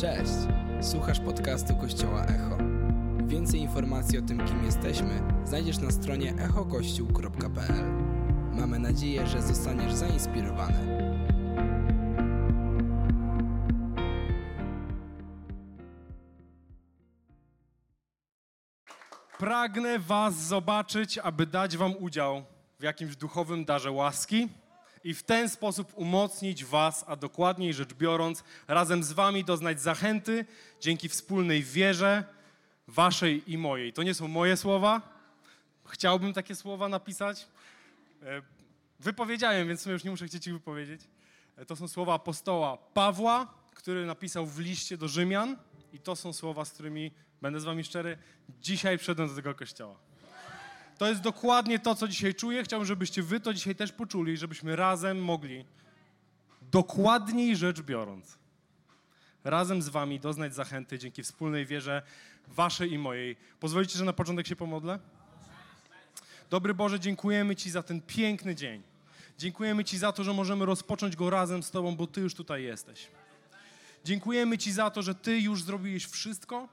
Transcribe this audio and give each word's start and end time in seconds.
Cześć! 0.00 0.32
Słuchasz 0.80 1.20
podcastu 1.20 1.76
Kościoła 1.76 2.24
Echo. 2.24 2.58
Więcej 3.26 3.60
informacji 3.60 4.18
o 4.18 4.22
tym, 4.22 4.46
kim 4.46 4.64
jesteśmy, 4.64 5.22
znajdziesz 5.44 5.78
na 5.78 5.90
stronie 5.90 6.34
echokościół.pl. 6.34 7.84
Mamy 8.52 8.78
nadzieję, 8.78 9.26
że 9.26 9.42
zostaniesz 9.42 9.92
zainspirowany. 9.92 11.12
Pragnę 19.38 19.98
Was 19.98 20.34
zobaczyć, 20.34 21.18
aby 21.18 21.46
dać 21.46 21.76
Wam 21.76 21.94
udział 21.98 22.42
w 22.78 22.82
jakimś 22.82 23.16
duchowym 23.16 23.64
darze 23.64 23.90
łaski 23.90 24.48
i 25.04 25.14
w 25.14 25.22
ten 25.22 25.48
sposób 25.48 25.92
umocnić 25.94 26.64
Was, 26.64 27.04
a 27.08 27.16
dokładniej 27.16 27.74
rzecz 27.74 27.94
biorąc, 27.94 28.44
razem 28.68 29.04
z 29.04 29.12
Wami 29.12 29.44
doznać 29.44 29.80
zachęty 29.80 30.44
dzięki 30.80 31.08
wspólnej 31.08 31.62
wierze 31.62 32.24
Waszej 32.88 33.52
i 33.52 33.58
mojej. 33.58 33.92
To 33.92 34.02
nie 34.02 34.14
są 34.14 34.28
moje 34.28 34.56
słowa. 34.56 35.20
Chciałbym 35.86 36.32
takie 36.32 36.54
słowa 36.54 36.88
napisać. 36.88 37.46
E, 38.22 38.42
Wypowiedziałem, 39.00 39.68
więc 39.68 39.86
już 39.86 40.04
nie 40.04 40.10
muszę 40.10 40.26
chcieć 40.26 40.46
ich 40.46 40.52
wypowiedzieć. 40.52 41.00
E, 41.56 41.66
To 41.66 41.76
są 41.76 41.88
słowa 41.88 42.14
apostoła 42.14 42.76
Pawła, 42.76 43.54
który 43.74 44.06
napisał 44.06 44.46
w 44.46 44.58
liście 44.58 44.96
do 44.96 45.08
Rzymian. 45.08 45.56
I 45.92 45.98
to 45.98 46.16
są 46.16 46.32
słowa, 46.32 46.64
z 46.64 46.70
którymi, 46.70 47.10
będę 47.42 47.60
z 47.60 47.64
wami 47.64 47.84
szczery, 47.84 48.18
dzisiaj 48.60 48.98
przyszedłem 48.98 49.28
do 49.28 49.34
tego 49.34 49.54
kościoła. 49.54 50.09
To 51.00 51.08
jest 51.08 51.20
dokładnie 51.20 51.78
to, 51.78 51.94
co 51.94 52.08
dzisiaj 52.08 52.34
czuję. 52.34 52.64
Chciałbym, 52.64 52.86
żebyście 52.86 53.22
wy 53.22 53.40
to 53.40 53.54
dzisiaj 53.54 53.74
też 53.74 53.92
poczuli, 53.92 54.36
żebyśmy 54.36 54.76
razem 54.76 55.24
mogli, 55.24 55.64
dokładniej 56.72 57.56
rzecz 57.56 57.80
biorąc, 57.80 58.38
razem 59.44 59.82
z 59.82 59.88
wami 59.88 60.20
doznać 60.20 60.54
zachęty 60.54 60.98
dzięki 60.98 61.22
wspólnej 61.22 61.66
wierze 61.66 62.02
waszej 62.48 62.92
i 62.92 62.98
mojej. 62.98 63.36
Pozwolicie, 63.60 63.98
że 63.98 64.04
na 64.04 64.12
początek 64.12 64.46
się 64.46 64.56
pomodlę? 64.56 64.98
Dobry 66.50 66.74
Boże, 66.74 67.00
dziękujemy 67.00 67.56
Ci 67.56 67.70
za 67.70 67.82
ten 67.82 68.00
piękny 68.00 68.54
dzień. 68.54 68.82
Dziękujemy 69.38 69.84
Ci 69.84 69.98
za 69.98 70.12
to, 70.12 70.24
że 70.24 70.32
możemy 70.32 70.66
rozpocząć 70.66 71.16
go 71.16 71.30
razem 71.30 71.62
z 71.62 71.70
Tobą, 71.70 71.96
bo 71.96 72.06
Ty 72.06 72.20
już 72.20 72.34
tutaj 72.34 72.62
jesteś. 72.62 73.08
Dziękujemy 74.04 74.58
Ci 74.58 74.72
za 74.72 74.90
to, 74.90 75.02
że 75.02 75.14
Ty 75.14 75.40
już 75.40 75.62
zrobiłeś 75.62 76.06
wszystko. 76.06 76.68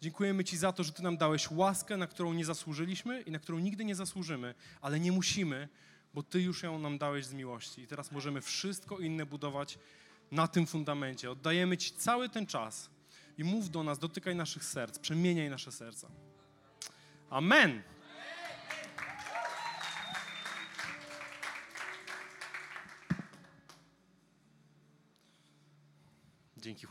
Dziękujemy 0.00 0.44
Ci 0.44 0.56
za 0.56 0.72
to, 0.72 0.84
że 0.84 0.92
Ty 0.92 1.02
nam 1.02 1.16
dałeś 1.16 1.50
łaskę, 1.50 1.96
na 1.96 2.06
którą 2.06 2.32
nie 2.32 2.44
zasłużyliśmy 2.44 3.20
i 3.20 3.30
na 3.30 3.38
którą 3.38 3.58
nigdy 3.58 3.84
nie 3.84 3.94
zasłużymy, 3.94 4.54
ale 4.80 5.00
nie 5.00 5.12
musimy, 5.12 5.68
bo 6.14 6.22
Ty 6.22 6.40
już 6.42 6.62
ją 6.62 6.78
nam 6.78 6.98
dałeś 6.98 7.26
z 7.26 7.32
miłości. 7.32 7.82
I 7.82 7.86
teraz 7.86 8.12
możemy 8.12 8.40
wszystko 8.40 8.98
inne 8.98 9.26
budować 9.26 9.78
na 10.30 10.48
tym 10.48 10.66
fundamencie. 10.66 11.30
Oddajemy 11.30 11.76
Ci 11.76 11.92
cały 11.92 12.28
ten 12.28 12.46
czas 12.46 12.90
i 13.38 13.44
mów 13.44 13.70
do 13.70 13.82
nas, 13.82 13.98
dotykaj 13.98 14.36
naszych 14.36 14.64
serc, 14.64 14.98
przemieniaj 14.98 15.50
nasze 15.50 15.72
serca. 15.72 16.08
Amen. 17.30 17.82
Dzięki. 26.56 26.86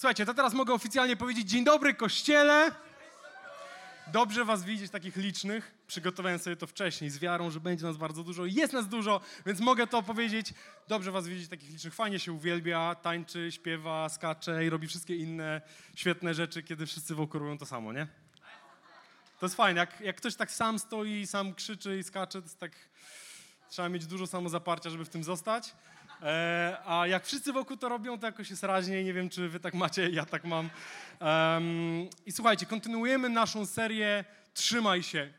Słuchajcie, 0.00 0.26
to 0.26 0.34
teraz 0.34 0.54
mogę 0.54 0.74
oficjalnie 0.74 1.16
powiedzieć 1.16 1.48
dzień 1.48 1.64
dobry 1.64 1.94
kościele. 1.94 2.70
Dobrze 4.06 4.44
was 4.44 4.64
widzieć 4.64 4.90
takich 4.90 5.16
licznych. 5.16 5.74
Przygotowałem 5.86 6.38
sobie 6.38 6.56
to 6.56 6.66
wcześniej 6.66 7.10
z 7.10 7.18
wiarą, 7.18 7.50
że 7.50 7.60
będzie 7.60 7.86
nas 7.86 7.96
bardzo 7.96 8.24
dużo. 8.24 8.46
Jest 8.46 8.72
nas 8.72 8.88
dużo, 8.88 9.20
więc 9.46 9.60
mogę 9.60 9.86
to 9.86 10.02
powiedzieć. 10.02 10.54
Dobrze 10.88 11.12
was 11.12 11.28
widzieć 11.28 11.48
takich 11.48 11.70
licznych. 11.70 11.94
Fajnie 11.94 12.18
się 12.18 12.32
uwielbia, 12.32 12.94
tańczy, 12.94 13.52
śpiewa, 13.52 14.08
skacze 14.08 14.64
i 14.64 14.70
robi 14.70 14.86
wszystkie 14.86 15.16
inne 15.16 15.60
świetne 15.96 16.34
rzeczy, 16.34 16.62
kiedy 16.62 16.86
wszyscy 16.86 17.14
wokół 17.14 17.40
robią 17.40 17.58
to 17.58 17.66
samo, 17.66 17.92
nie? 17.92 18.06
To 19.40 19.46
jest 19.46 19.56
fajne. 19.56 19.80
Jak, 19.80 20.00
jak 20.00 20.16
ktoś 20.16 20.36
tak 20.36 20.50
sam 20.50 20.78
stoi, 20.78 21.26
sam 21.26 21.54
krzyczy 21.54 21.98
i 21.98 22.02
skacze, 22.02 22.42
to 22.42 22.44
jest 22.44 22.58
tak... 22.58 22.72
Trzeba 23.70 23.88
mieć 23.88 24.06
dużo 24.06 24.26
samozaparcia, 24.26 24.90
żeby 24.90 25.04
w 25.04 25.08
tym 25.08 25.24
zostać. 25.24 25.74
E, 26.22 26.76
a 26.86 27.06
jak 27.06 27.26
wszyscy 27.26 27.52
wokół 27.52 27.76
to 27.76 27.88
robią, 27.88 28.18
to 28.18 28.26
jakoś 28.26 28.50
jest 28.50 28.62
raźniej. 28.62 29.04
Nie 29.04 29.12
wiem, 29.12 29.28
czy 29.28 29.48
wy 29.48 29.60
tak 29.60 29.74
macie, 29.74 30.10
ja 30.10 30.26
tak 30.26 30.44
mam. 30.44 30.70
I 32.26 32.32
słuchajcie, 32.32 32.66
kontynuujemy 32.66 33.28
naszą 33.28 33.66
serię 33.66 34.24
Trzymaj 34.58 35.02
się. 35.02 35.32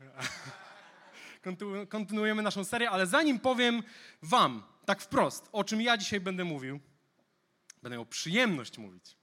Kontynu- 1.44 1.88
Kontynuujemy 1.88 2.42
naszą 2.42 2.64
serię, 2.64 2.90
ale 2.90 3.06
zanim 3.06 3.40
powiem 3.40 3.82
wam 4.22 4.62
tak 4.84 5.02
wprost, 5.02 5.48
o 5.52 5.64
czym 5.64 5.80
ja 5.80 5.96
dzisiaj 5.96 6.20
będę 6.20 6.44
mówił, 6.44 6.80
będę 7.82 7.96
miał 7.96 8.06
przyjemność 8.06 8.78
mówić, 8.78 9.16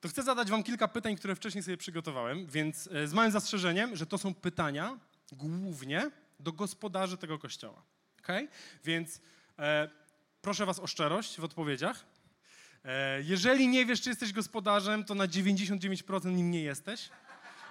to 0.00 0.08
chcę 0.08 0.22
zadać 0.22 0.50
wam 0.50 0.62
kilka 0.62 0.88
pytań, 0.88 1.16
które 1.16 1.36
wcześniej 1.36 1.62
sobie 1.64 1.76
przygotowałem, 1.76 2.46
więc 2.46 2.86
e, 2.92 3.08
z 3.08 3.12
małym 3.12 3.30
zastrzeżeniem, 3.30 3.96
że 3.96 4.06
to 4.06 4.18
są 4.18 4.34
pytania 4.34 4.98
głównie 5.32 6.10
do 6.40 6.52
gospodarzy 6.52 7.16
tego 7.16 7.38
kościoła. 7.38 7.82
Okay? 8.18 8.48
Więc 8.84 9.20
proszę 10.42 10.66
was 10.66 10.78
o 10.78 10.86
szczerość 10.86 11.40
w 11.40 11.44
odpowiedziach. 11.44 12.04
E, 12.84 13.22
jeżeli 13.22 13.68
nie 13.68 13.86
wiesz, 13.86 14.00
czy 14.00 14.08
jesteś 14.08 14.32
gospodarzem, 14.32 15.04
to 15.04 15.14
na 15.14 15.26
99% 15.26 16.26
nim 16.26 16.50
nie 16.50 16.62
jesteś, 16.62 17.08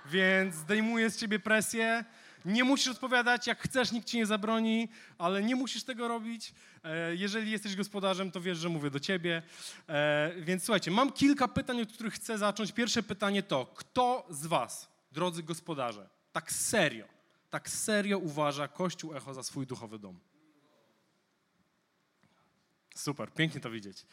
więc 0.06 0.56
zdejmuję 0.56 1.10
z 1.10 1.18
ciebie 1.18 1.40
presję. 1.40 2.06
Nie 2.46 2.64
musisz 2.64 2.88
odpowiadać, 2.88 3.48
jak 3.48 3.62
chcesz, 3.62 3.92
nikt 3.92 4.08
ci 4.08 4.18
nie 4.18 4.26
zabroni, 4.26 4.90
ale 5.18 5.44
nie 5.44 5.56
musisz 5.56 5.84
tego 5.84 6.08
robić. 6.08 6.54
E, 6.84 7.16
jeżeli 7.16 7.52
jesteś 7.52 7.76
gospodarzem, 7.76 8.32
to 8.32 8.42
wiesz, 8.42 8.58
że 8.58 8.70
mówię 8.70 8.90
do 8.90 9.00
ciebie. 9.00 9.42
E, 9.90 10.32
więc 10.38 10.64
słuchajcie, 10.64 10.92
mam 10.92 11.12
kilka 11.12 11.48
pytań, 11.48 11.82
od 11.82 11.94
których 11.94 12.14
chcę 12.14 12.38
zacząć. 12.38 12.72
Pierwsze 12.72 13.04
pytanie 13.04 13.44
to, 13.44 13.66
kto 13.66 14.28
z 14.30 14.46
was, 14.46 14.90
drodzy 15.12 15.44
gospodarze, 15.44 16.10
tak 16.32 16.52
serio, 16.52 17.06
tak 17.50 17.70
serio 17.70 18.18
uważa 18.18 18.68
Kościół 18.68 19.16
Echo 19.16 19.34
za 19.34 19.44
swój 19.44 19.68
duchowy 19.68 20.00
dom? 20.00 20.20
Super, 22.98 23.34
pięknie 23.34 23.62
to 23.62 23.72
widzieć. 23.72 24.06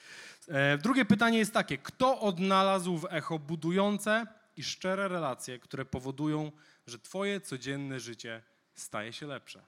E, 0.49 0.79
drugie 0.79 1.05
pytanie 1.05 1.39
jest 1.39 1.53
takie: 1.53 1.79
kto 1.79 2.21
odnalazł 2.21 2.99
w 2.99 3.07
echo 3.11 3.39
budujące 3.39 4.27
i 4.57 4.65
szczere 4.65 5.09
relacje, 5.09 5.59
które 5.59 5.85
powodują, 5.85 6.53
że 6.87 6.99
Twoje 6.99 7.41
codzienne 7.41 8.01
życie 8.01 8.43
staje 8.75 9.13
się 9.13 9.27
lepsze? 9.27 9.63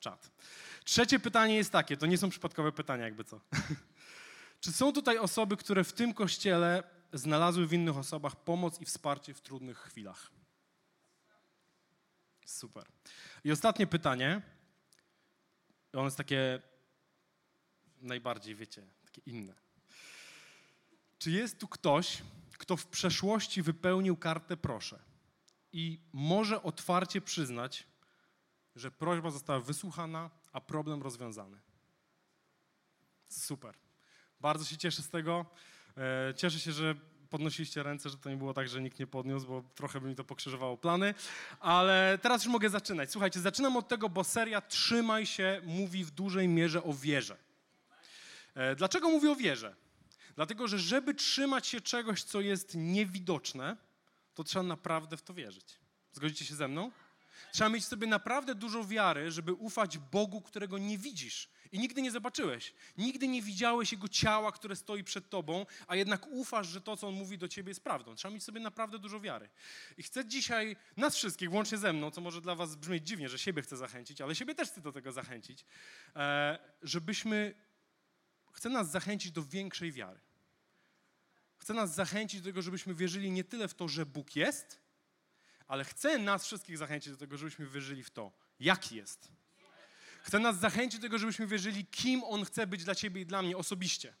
Czad. 0.00 0.30
Trzecie 0.84 1.18
pytanie 1.20 1.56
jest 1.56 1.72
takie: 1.72 1.96
to 1.96 2.06
nie 2.06 2.18
są 2.18 2.30
przypadkowe 2.30 2.72
pytania, 2.72 3.04
jakby 3.04 3.24
co. 3.24 3.40
Czy 4.60 4.72
są 4.72 4.92
tutaj 4.92 5.18
osoby, 5.18 5.56
które 5.56 5.84
w 5.84 5.92
tym 5.92 6.14
kościele 6.14 6.82
znalazły 7.12 7.66
w 7.66 7.72
innych 7.72 7.96
osobach 7.96 8.36
pomoc 8.36 8.80
i 8.80 8.84
wsparcie 8.84 9.34
w 9.34 9.40
trudnych 9.40 9.78
chwilach? 9.78 10.30
Super. 12.46 12.84
I 13.44 13.52
ostatnie 13.52 13.86
pytanie. 13.86 14.42
Ono 15.92 16.04
jest 16.04 16.16
takie 16.16 16.62
najbardziej, 18.00 18.54
wiecie, 18.54 18.86
takie 19.04 19.20
inne. 19.26 19.54
Czy 21.18 21.30
jest 21.30 21.58
tu 21.58 21.68
ktoś, 21.68 22.22
kto 22.58 22.76
w 22.76 22.86
przeszłości 22.86 23.62
wypełnił 23.62 24.16
kartę 24.16 24.56
proszę 24.56 24.98
i 25.72 26.00
może 26.12 26.62
otwarcie 26.62 27.20
przyznać, 27.20 27.86
że 28.76 28.90
prośba 28.90 29.30
została 29.30 29.60
wysłuchana, 29.60 30.30
a 30.52 30.60
problem 30.60 31.02
rozwiązany? 31.02 31.60
Super. 33.28 33.74
Bardzo 34.40 34.64
się 34.64 34.76
cieszę 34.76 35.02
z 35.02 35.08
tego. 35.08 35.46
E, 35.96 36.34
Cieszę 36.34 36.60
się, 36.60 36.72
że 36.72 36.94
podnosiliście 37.30 37.82
ręce, 37.82 38.10
że 38.10 38.16
to 38.16 38.30
nie 38.30 38.36
było 38.36 38.54
tak, 38.54 38.68
że 38.68 38.82
nikt 38.82 38.98
nie 38.98 39.06
podniósł, 39.06 39.46
bo 39.46 39.62
trochę 39.74 40.00
by 40.00 40.08
mi 40.08 40.14
to 40.14 40.24
pokrzyżowało 40.24 40.76
plany. 40.76 41.14
Ale 41.60 42.18
teraz 42.22 42.44
już 42.44 42.52
mogę 42.52 42.70
zaczynać. 42.70 43.10
Słuchajcie, 43.10 43.40
zaczynam 43.40 43.76
od 43.76 43.88
tego, 43.88 44.08
bo 44.08 44.24
seria 44.24 44.60
Trzymaj 44.60 45.26
się 45.26 45.60
mówi 45.64 46.04
w 46.04 46.10
dużej 46.10 46.48
mierze 46.48 46.82
o 46.82 46.94
wierze. 46.94 47.36
E, 48.54 48.76
Dlaczego 48.76 49.10
mówię 49.10 49.30
o 49.30 49.36
wierze? 49.36 49.76
Dlatego, 50.36 50.68
że 50.68 50.78
żeby 50.78 51.14
trzymać 51.14 51.66
się 51.66 51.80
czegoś, 51.80 52.22
co 52.22 52.40
jest 52.40 52.74
niewidoczne, 52.74 53.76
to 54.34 54.44
trzeba 54.44 54.62
naprawdę 54.62 55.16
w 55.16 55.22
to 55.22 55.34
wierzyć. 55.34 55.80
Zgodzicie 56.12 56.44
się 56.44 56.54
ze 56.54 56.68
mną? 56.68 56.90
Trzeba 57.52 57.70
mieć 57.70 57.84
sobie 57.84 58.06
naprawdę 58.06 58.54
dużo 58.54 58.84
wiary, 58.84 59.30
żeby 59.30 59.52
ufać 59.52 59.98
Bogu, 59.98 60.40
którego 60.40 60.78
nie 60.78 60.98
widzisz 60.98 61.48
i 61.72 61.78
nigdy 61.78 62.02
nie 62.02 62.10
zobaczyłeś. 62.10 62.74
Nigdy 62.98 63.28
nie 63.28 63.42
widziałeś 63.42 63.92
Jego 63.92 64.08
ciała, 64.08 64.52
które 64.52 64.76
stoi 64.76 65.04
przed 65.04 65.30
tobą, 65.30 65.66
a 65.86 65.96
jednak 65.96 66.26
ufasz, 66.26 66.68
że 66.68 66.80
to, 66.80 66.96
co 66.96 67.08
On 67.08 67.14
mówi 67.14 67.38
do 67.38 67.48
ciebie 67.48 67.70
jest 67.70 67.84
prawdą. 67.84 68.14
Trzeba 68.14 68.34
mieć 68.34 68.44
sobie 68.44 68.60
naprawdę 68.60 68.98
dużo 68.98 69.20
wiary. 69.20 69.48
I 69.98 70.02
chcę 70.02 70.24
dzisiaj 70.24 70.76
nas 70.96 71.16
wszystkich, 71.16 71.52
łącznie 71.52 71.78
ze 71.78 71.92
mną, 71.92 72.10
co 72.10 72.20
może 72.20 72.40
dla 72.40 72.54
was 72.54 72.76
brzmieć 72.76 73.06
dziwnie, 73.06 73.28
że 73.28 73.38
siebie 73.38 73.62
chcę 73.62 73.76
zachęcić, 73.76 74.20
ale 74.20 74.34
siebie 74.34 74.54
też 74.54 74.68
chcę 74.68 74.80
do 74.80 74.92
tego 74.92 75.12
zachęcić, 75.12 75.64
e, 76.16 76.58
żebyśmy 76.82 77.54
chce 78.52 78.68
nas 78.68 78.90
zachęcić 78.90 79.32
do 79.32 79.42
większej 79.42 79.92
wiary. 79.92 80.20
Chce 81.58 81.74
nas 81.74 81.94
zachęcić 81.94 82.40
do 82.40 82.48
tego, 82.48 82.62
żebyśmy 82.62 82.94
wierzyli 82.94 83.30
nie 83.30 83.44
tyle 83.44 83.68
w 83.68 83.74
to, 83.74 83.88
że 83.88 84.06
Bóg 84.06 84.36
jest, 84.36 84.80
ale 85.68 85.84
chce 85.84 86.18
nas 86.18 86.44
wszystkich 86.44 86.78
zachęcić 86.78 87.12
do 87.12 87.18
tego, 87.18 87.36
żebyśmy 87.36 87.66
wierzyli 87.66 88.04
w 88.04 88.10
to, 88.10 88.32
jaki 88.60 88.96
jest. 88.96 89.28
Chce 90.22 90.38
nas 90.38 90.58
zachęcić 90.58 91.00
do 91.00 91.06
tego, 91.06 91.18
żebyśmy 91.18 91.46
wierzyli, 91.46 91.86
kim 91.86 92.24
On 92.24 92.44
chce 92.44 92.66
być 92.66 92.84
dla 92.84 92.94
ciebie 92.94 93.20
i 93.20 93.26
dla 93.26 93.42
mnie 93.42 93.56
osobiście. 93.56 94.14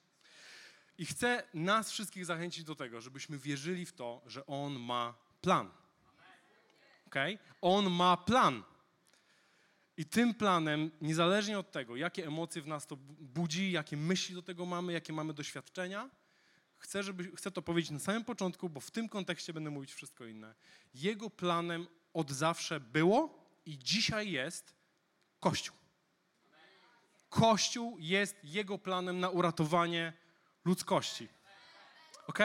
I 0.98 1.06
chce 1.06 1.42
nas 1.54 1.90
wszystkich 1.90 2.26
zachęcić 2.26 2.64
do 2.64 2.74
tego, 2.74 3.00
żebyśmy 3.00 3.38
wierzyli 3.38 3.86
w 3.86 3.92
to, 3.92 4.22
że 4.26 4.46
On 4.46 4.78
ma 4.78 5.14
plan. 5.40 5.70
Okay? 7.06 7.38
On 7.60 7.90
ma 7.90 8.16
plan. 8.16 8.62
I 10.00 10.04
tym 10.04 10.34
planem, 10.34 10.90
niezależnie 11.00 11.58
od 11.58 11.72
tego, 11.72 11.96
jakie 11.96 12.26
emocje 12.26 12.62
w 12.62 12.66
nas 12.66 12.86
to 12.86 12.96
budzi, 13.20 13.72
jakie 13.72 13.96
myśli 13.96 14.34
do 14.34 14.42
tego 14.42 14.66
mamy, 14.66 14.92
jakie 14.92 15.12
mamy 15.12 15.34
doświadczenia, 15.34 16.10
chcę, 16.78 17.02
żeby, 17.02 17.36
chcę 17.36 17.50
to 17.50 17.62
powiedzieć 17.62 17.90
na 17.90 17.98
samym 17.98 18.24
początku, 18.24 18.68
bo 18.68 18.80
w 18.80 18.90
tym 18.90 19.08
kontekście 19.08 19.52
będę 19.52 19.70
mówić 19.70 19.92
wszystko 19.92 20.26
inne. 20.26 20.54
Jego 20.94 21.30
planem 21.30 21.86
od 22.14 22.30
zawsze 22.30 22.80
było 22.80 23.46
i 23.66 23.78
dzisiaj 23.78 24.30
jest 24.30 24.74
Kościół. 25.40 25.76
Kościół 27.28 27.96
jest 27.98 28.36
jego 28.44 28.78
planem 28.78 29.20
na 29.20 29.28
uratowanie 29.28 30.12
ludzkości. 30.64 31.28
Ok? 32.26 32.38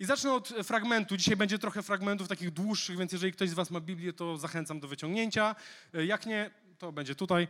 I 0.00 0.04
zacznę 0.04 0.32
od 0.32 0.48
fragmentu. 0.48 1.16
Dzisiaj 1.16 1.36
będzie 1.36 1.58
trochę 1.58 1.82
fragmentów 1.82 2.28
takich 2.28 2.50
dłuższych, 2.50 2.98
więc 2.98 3.12
jeżeli 3.12 3.32
ktoś 3.32 3.50
z 3.50 3.54
Was 3.54 3.70
ma 3.70 3.80
Biblię, 3.80 4.12
to 4.12 4.38
zachęcam 4.38 4.80
do 4.80 4.88
wyciągnięcia. 4.88 5.54
Jak 5.92 6.26
nie, 6.26 6.50
to 6.78 6.92
będzie 6.92 7.14
tutaj. 7.14 7.48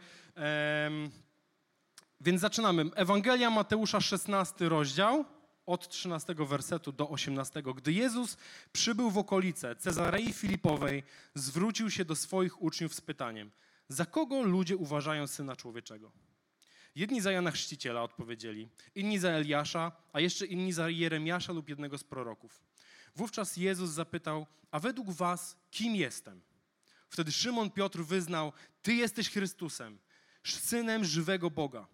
Więc 2.21 2.41
zaczynamy. 2.41 2.85
Ewangelia 2.95 3.51
Mateusza, 3.51 4.01
16 4.01 4.69
rozdział, 4.69 5.25
od 5.67 5.89
13 5.89 6.35
wersetu 6.35 6.93
do 6.93 7.09
18. 7.09 7.63
Gdy 7.77 7.93
Jezus 7.93 8.37
przybył 8.73 9.11
w 9.11 9.19
okolice 9.19 9.77
Cezarei 9.77 10.33
Filipowej, 10.33 11.03
zwrócił 11.35 11.91
się 11.91 12.05
do 12.05 12.17
swoich 12.17 12.63
uczniów 12.63 12.95
z 12.95 13.01
pytaniem: 13.01 13.51
Za 13.89 14.07
kogo 14.07 14.43
ludzie 14.43 14.77
uważają 14.77 15.27
syna 15.27 15.57
człowieczego? 15.57 16.13
Jedni 16.95 17.21
za 17.21 17.33
Jana 17.33 17.51
Chrzciciela 17.51 18.03
odpowiedzieli, 18.03 18.69
inni 18.95 19.19
za 19.19 19.29
Eliasza, 19.29 19.93
a 20.13 20.21
jeszcze 20.21 20.47
inni 20.47 20.73
za 20.73 20.89
Jeremiasza 20.89 21.53
lub 21.53 21.69
jednego 21.69 21.99
z 21.99 22.05
proroków. 22.05 22.63
Wówczas 23.17 23.57
Jezus 23.57 23.91
zapytał, 23.91 24.47
a 24.71 24.81
według 24.81 25.11
was 25.11 25.57
kim 25.71 25.97
jestem? 25.97 26.41
Wtedy 27.09 27.33
Szymon 27.33 27.71
Piotr 27.71 28.05
wyznał, 28.05 28.53
ty 28.83 28.95
jesteś 28.95 29.31
Chrystusem, 29.31 29.99
synem 30.45 31.05
żywego 31.05 31.51
Boga. 31.51 31.87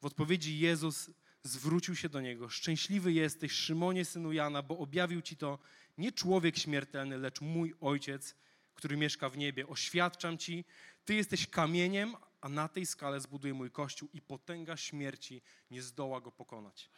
W 0.00 0.04
odpowiedzi 0.04 0.58
Jezus 0.58 1.10
zwrócił 1.42 1.96
się 1.96 2.08
do 2.08 2.20
niego, 2.20 2.48
szczęśliwy 2.48 3.12
jesteś 3.12 3.52
Szymonie, 3.52 4.04
synu 4.04 4.32
Jana, 4.32 4.62
bo 4.62 4.78
objawił 4.78 5.22
ci 5.22 5.36
to 5.36 5.58
nie 5.98 6.12
człowiek 6.12 6.58
śmiertelny, 6.58 7.18
lecz 7.18 7.40
mój 7.40 7.74
Ojciec, 7.80 8.34
który 8.74 8.96
mieszka 8.96 9.28
w 9.28 9.36
niebie. 9.36 9.66
Oświadczam 9.66 10.38
ci, 10.38 10.64
ty 11.04 11.14
jesteś 11.14 11.46
kamieniem, 11.46 12.14
a 12.40 12.48
na 12.48 12.68
tej 12.68 12.86
skale 12.86 13.20
zbuduję 13.20 13.54
mój 13.54 13.70
kościół 13.70 14.08
i 14.12 14.22
potęga 14.22 14.76
śmierci 14.76 15.42
nie 15.70 15.82
zdoła 15.82 16.20
go 16.20 16.32
pokonać. 16.32 16.90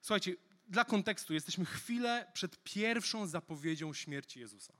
Słuchajcie, 0.00 0.36
dla 0.68 0.84
kontekstu 0.84 1.34
jesteśmy 1.34 1.64
chwilę 1.64 2.30
przed 2.34 2.62
pierwszą 2.62 3.26
zapowiedzią 3.26 3.94
śmierci 3.94 4.40
Jezusa. 4.40 4.74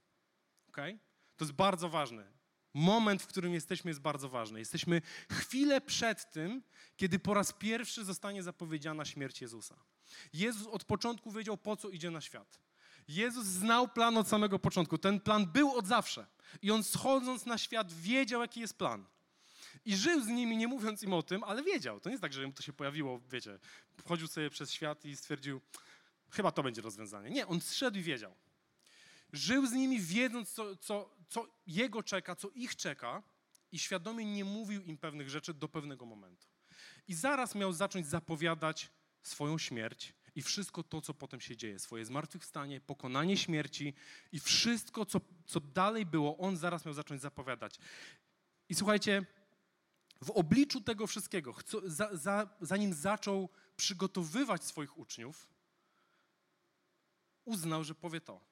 Okay? 0.69 0.99
To 1.38 1.44
jest 1.44 1.55
bardzo 1.55 1.88
ważne. 1.88 2.32
Moment, 2.75 3.23
w 3.23 3.26
którym 3.26 3.55
jesteśmy, 3.55 3.90
jest 3.90 4.00
bardzo 4.00 4.29
ważny. 4.29 4.58
Jesteśmy 4.58 5.02
chwilę 5.31 5.81
przed 5.81 6.31
tym, 6.31 6.62
kiedy 6.96 7.19
po 7.19 7.35
raz 7.35 7.52
pierwszy 7.52 8.05
zostanie 8.05 8.43
zapowiedziana 8.43 9.05
śmierć 9.05 9.40
Jezusa. 9.40 9.76
Jezus 10.32 10.67
od 10.67 10.85
początku 10.85 11.32
wiedział, 11.32 11.56
po 11.56 11.76
co 11.76 11.88
idzie 11.88 12.11
na 12.11 12.20
świat. 12.20 12.61
Jezus 13.08 13.46
znał 13.46 13.88
plan 13.88 14.17
od 14.17 14.29
samego 14.29 14.58
początku. 14.58 14.99
Ten 14.99 15.20
plan 15.20 15.46
był 15.46 15.76
od 15.76 15.87
zawsze. 15.87 16.26
I 16.62 16.70
on 16.70 16.85
schodząc 16.85 17.46
na 17.46 17.58
świat 17.58 17.93
wiedział, 17.93 18.41
jaki 18.41 18.61
jest 18.61 18.79
plan. 18.79 19.06
I 19.84 19.96
żył 19.96 20.20
z 20.20 20.26
nimi, 20.26 20.56
nie 20.56 20.69
mówiąc 20.69 21.02
im 21.02 21.12
o 21.12 21.23
tym, 21.23 21.44
ale 21.44 21.62
wiedział. 21.62 22.00
To 22.00 22.08
nie 22.08 22.12
jest 22.12 22.23
tak, 22.23 22.32
że 22.32 22.46
mu 22.46 22.52
to 22.52 22.62
się 22.62 22.73
pojawiło, 22.73 23.20
wiecie, 23.31 23.58
chodził 24.05 24.26
sobie 24.26 24.50
przez 24.50 24.73
świat 24.73 25.05
i 25.05 25.17
stwierdził, 25.17 25.61
chyba 26.31 26.52
to 26.52 26.62
będzie 26.62 26.82
rozwiązanie. 26.82 27.31
Nie, 27.31 27.46
on 27.46 27.61
zszedł 27.61 27.99
i 27.99 28.02
wiedział. 28.02 28.34
Żył 29.32 29.66
z 29.66 29.72
nimi, 29.72 30.00
wiedząc, 30.00 30.50
co, 30.50 30.76
co, 30.76 31.16
co 31.28 31.46
jego 31.66 32.02
czeka, 32.02 32.36
co 32.36 32.50
ich 32.50 32.76
czeka, 32.76 33.22
i 33.72 33.78
świadomie 33.78 34.25
nie 34.25 34.44
mówił 34.44 34.82
im 34.82 34.98
pewnych 34.98 35.30
rzeczy 35.30 35.54
do 35.54 35.69
pewnego 35.69 36.06
momentu. 36.06 36.46
I 37.08 37.14
zaraz 37.14 37.54
miał 37.54 37.72
zacząć 37.72 38.06
zapowiadać 38.06 38.90
swoją 39.22 39.58
śmierć 39.58 40.14
i 40.34 40.42
wszystko 40.42 40.82
to, 40.82 41.00
co 41.00 41.14
potem 41.14 41.40
się 41.40 41.56
dzieje, 41.56 41.78
swoje 41.78 42.04
zmartwychwstanie, 42.04 42.80
pokonanie 42.80 43.36
śmierci 43.36 43.94
i 44.32 44.40
wszystko, 44.40 45.06
co, 45.06 45.20
co 45.46 45.60
dalej 45.60 46.06
było, 46.06 46.38
on 46.38 46.56
zaraz 46.56 46.84
miał 46.84 46.94
zacząć 46.94 47.22
zapowiadać. 47.22 47.78
I 48.69 48.74
słuchajcie, 48.74 49.26
w 50.24 50.31
obliczu 50.31 50.81
tego 50.81 51.06
wszystkiego, 51.06 51.54
za, 51.84 52.16
za, 52.16 52.56
zanim 52.60 52.94
zaczął 52.94 53.48
przygotowywać 53.76 54.64
swoich 54.64 54.98
uczniów, 54.98 55.48
uznał, 57.44 57.84
że 57.84 57.94
powie 57.94 58.20
to. 58.20 58.47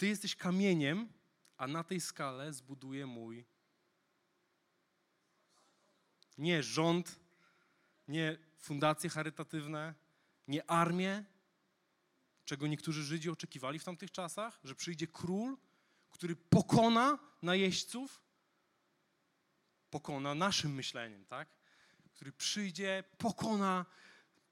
Ty 0.00 0.06
jesteś 0.06 0.36
kamieniem, 0.36 1.12
a 1.56 1.66
na 1.66 1.84
tej 1.84 2.00
skale 2.00 2.52
zbuduję 2.52 3.06
mój 3.06 3.44
nie 6.38 6.62
rząd, 6.62 7.20
nie 8.08 8.38
fundacje 8.58 9.10
charytatywne, 9.10 9.94
nie 10.48 10.70
armię, 10.70 11.24
czego 12.44 12.66
niektórzy 12.66 13.02
Żydzi 13.02 13.30
oczekiwali 13.30 13.78
w 13.78 13.84
tamtych 13.84 14.10
czasach, 14.10 14.60
że 14.64 14.74
przyjdzie 14.74 15.06
król, 15.06 15.56
który 16.10 16.36
pokona 16.36 17.18
najeźdźców, 17.42 18.22
pokona 19.90 20.34
naszym 20.34 20.74
myśleniem, 20.74 21.24
tak? 21.26 21.48
Który 22.12 22.32
przyjdzie, 22.32 23.04
pokona, 23.18 23.86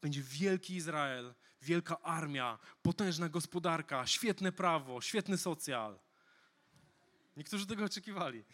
będzie 0.00 0.22
wielki 0.22 0.74
Izrael, 0.74 1.34
wielka 1.62 2.00
armia, 2.00 2.58
potężna 2.82 3.28
gospodarka, 3.28 4.06
świetne 4.06 4.52
prawo, 4.52 5.00
świetny 5.00 5.38
socjal. 5.38 5.98
Niektórzy 7.36 7.66
tego 7.66 7.84
oczekiwali. 7.84 8.44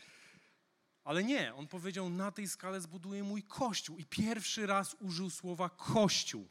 Ale 1.05 1.25
nie, 1.25 1.55
on 1.55 1.69
powiedział: 1.69 2.11
Na 2.11 2.31
tej 2.31 2.49
skale 2.49 2.81
zbuduję 2.81 3.23
mój 3.23 3.43
kościół. 3.43 3.99
I 3.99 4.05
pierwszy 4.05 4.67
raz 4.67 4.97
użył 5.01 5.31
słowa 5.31 5.69
kościół. 5.69 6.49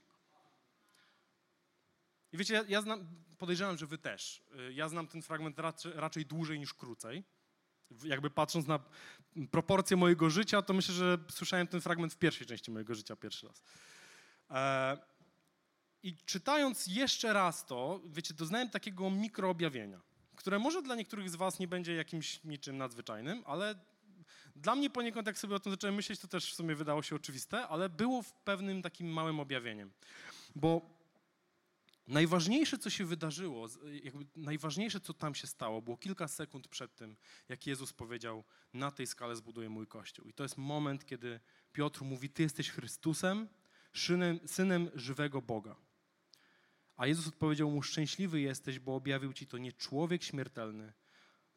I 2.32 2.38
wiecie, 2.38 2.54
ja, 2.54 2.64
ja 2.68 2.82
znam, 2.82 3.24
podejrzewam, 3.38 3.78
że 3.78 3.88
wy 3.88 3.98
też. 3.98 4.44
Y, 4.70 4.74
ja 4.74 4.90
znam 4.90 5.08
ten 5.08 5.22
fragment 5.22 5.60
raczej, 5.60 5.92
raczej 5.96 6.26
dłużej 6.26 6.60
niż 6.60 6.74
krócej 6.74 7.24
jakby 8.04 8.30
patrząc 8.30 8.68
na 8.68 8.80
proporcje 9.52 9.98
mojego 9.98 10.30
życia, 10.30 10.62
to 10.62 10.74
myślę, 10.74 10.96
że 10.96 11.18
słyszałem 11.30 11.68
ten 11.68 11.82
fragment 11.82 12.14
w 12.14 12.18
pierwszej 12.18 12.48
części 12.48 12.72
mojego 12.72 12.96
życia 12.96 13.16
pierwszy 13.16 13.48
raz. 13.48 13.64
E, 14.54 14.98
I 16.04 16.16
czytając 16.26 16.88
jeszcze 16.88 17.34
raz 17.34 17.66
to, 17.66 18.02
wiecie, 18.06 18.34
doznałem 18.34 18.70
takiego 18.70 19.10
mikroobjawienia, 19.10 20.02
które 20.36 20.60
może 20.60 20.82
dla 20.82 20.96
niektórych 20.96 21.30
z 21.30 21.36
was 21.36 21.60
nie 21.60 21.68
będzie 21.68 21.96
jakimś 21.96 22.44
niczym 22.44 22.78
nadzwyczajnym, 22.78 23.44
ale 23.46 23.76
dla 24.56 24.76
mnie 24.76 24.90
poniekąd, 24.90 25.28
jak 25.28 25.38
sobie 25.38 25.56
o 25.56 25.60
tym 25.60 25.72
zacząłem 25.72 25.96
myśleć, 25.96 26.20
to 26.20 26.28
też 26.28 26.52
w 26.52 26.56
sumie 26.56 26.76
wydało 26.76 27.04
się 27.04 27.16
oczywiste, 27.16 27.68
ale 27.68 27.90
było 27.90 28.22
w 28.22 28.34
pewnym 28.34 28.82
takim 28.82 29.08
małym 29.08 29.40
objawieniem. 29.40 29.92
Bo 30.56 30.94
Najważniejsze, 32.08 32.78
co 32.78 32.90
się 32.90 33.06
wydarzyło, 33.06 33.68
najważniejsze, 34.36 35.00
co 35.00 35.14
tam 35.14 35.36
się 35.36 35.48
stało, 35.48 35.82
było 35.82 35.98
kilka 35.98 36.28
sekund 36.28 36.68
przed 36.68 36.96
tym, 36.96 37.16
jak 37.50 37.68
Jezus 37.68 37.94
powiedział: 37.94 38.44
Na 38.74 38.92
tej 38.92 39.08
skale 39.08 39.36
zbuduję 39.36 39.70
mój 39.70 39.88
kościół. 39.88 40.26
I 40.26 40.34
to 40.34 40.44
jest 40.44 40.58
moment, 40.58 41.06
kiedy 41.06 41.40
Piotr 41.74 42.02
mówi: 42.02 42.30
Ty 42.30 42.44
jesteś 42.44 42.70
Chrystusem, 42.70 43.48
synem, 43.94 44.40
synem 44.46 44.92
żywego 44.96 45.42
Boga. 45.42 45.76
A 46.96 47.08
Jezus 47.08 47.28
odpowiedział 47.28 47.72
mu: 47.72 47.84
Szczęśliwy 47.84 48.42
jesteś, 48.42 48.80
bo 48.80 48.96
objawił 48.96 49.34
ci 49.34 49.48
to 49.48 49.58
nie 49.58 49.74
człowiek 49.74 50.24
śmiertelny, 50.24 50.94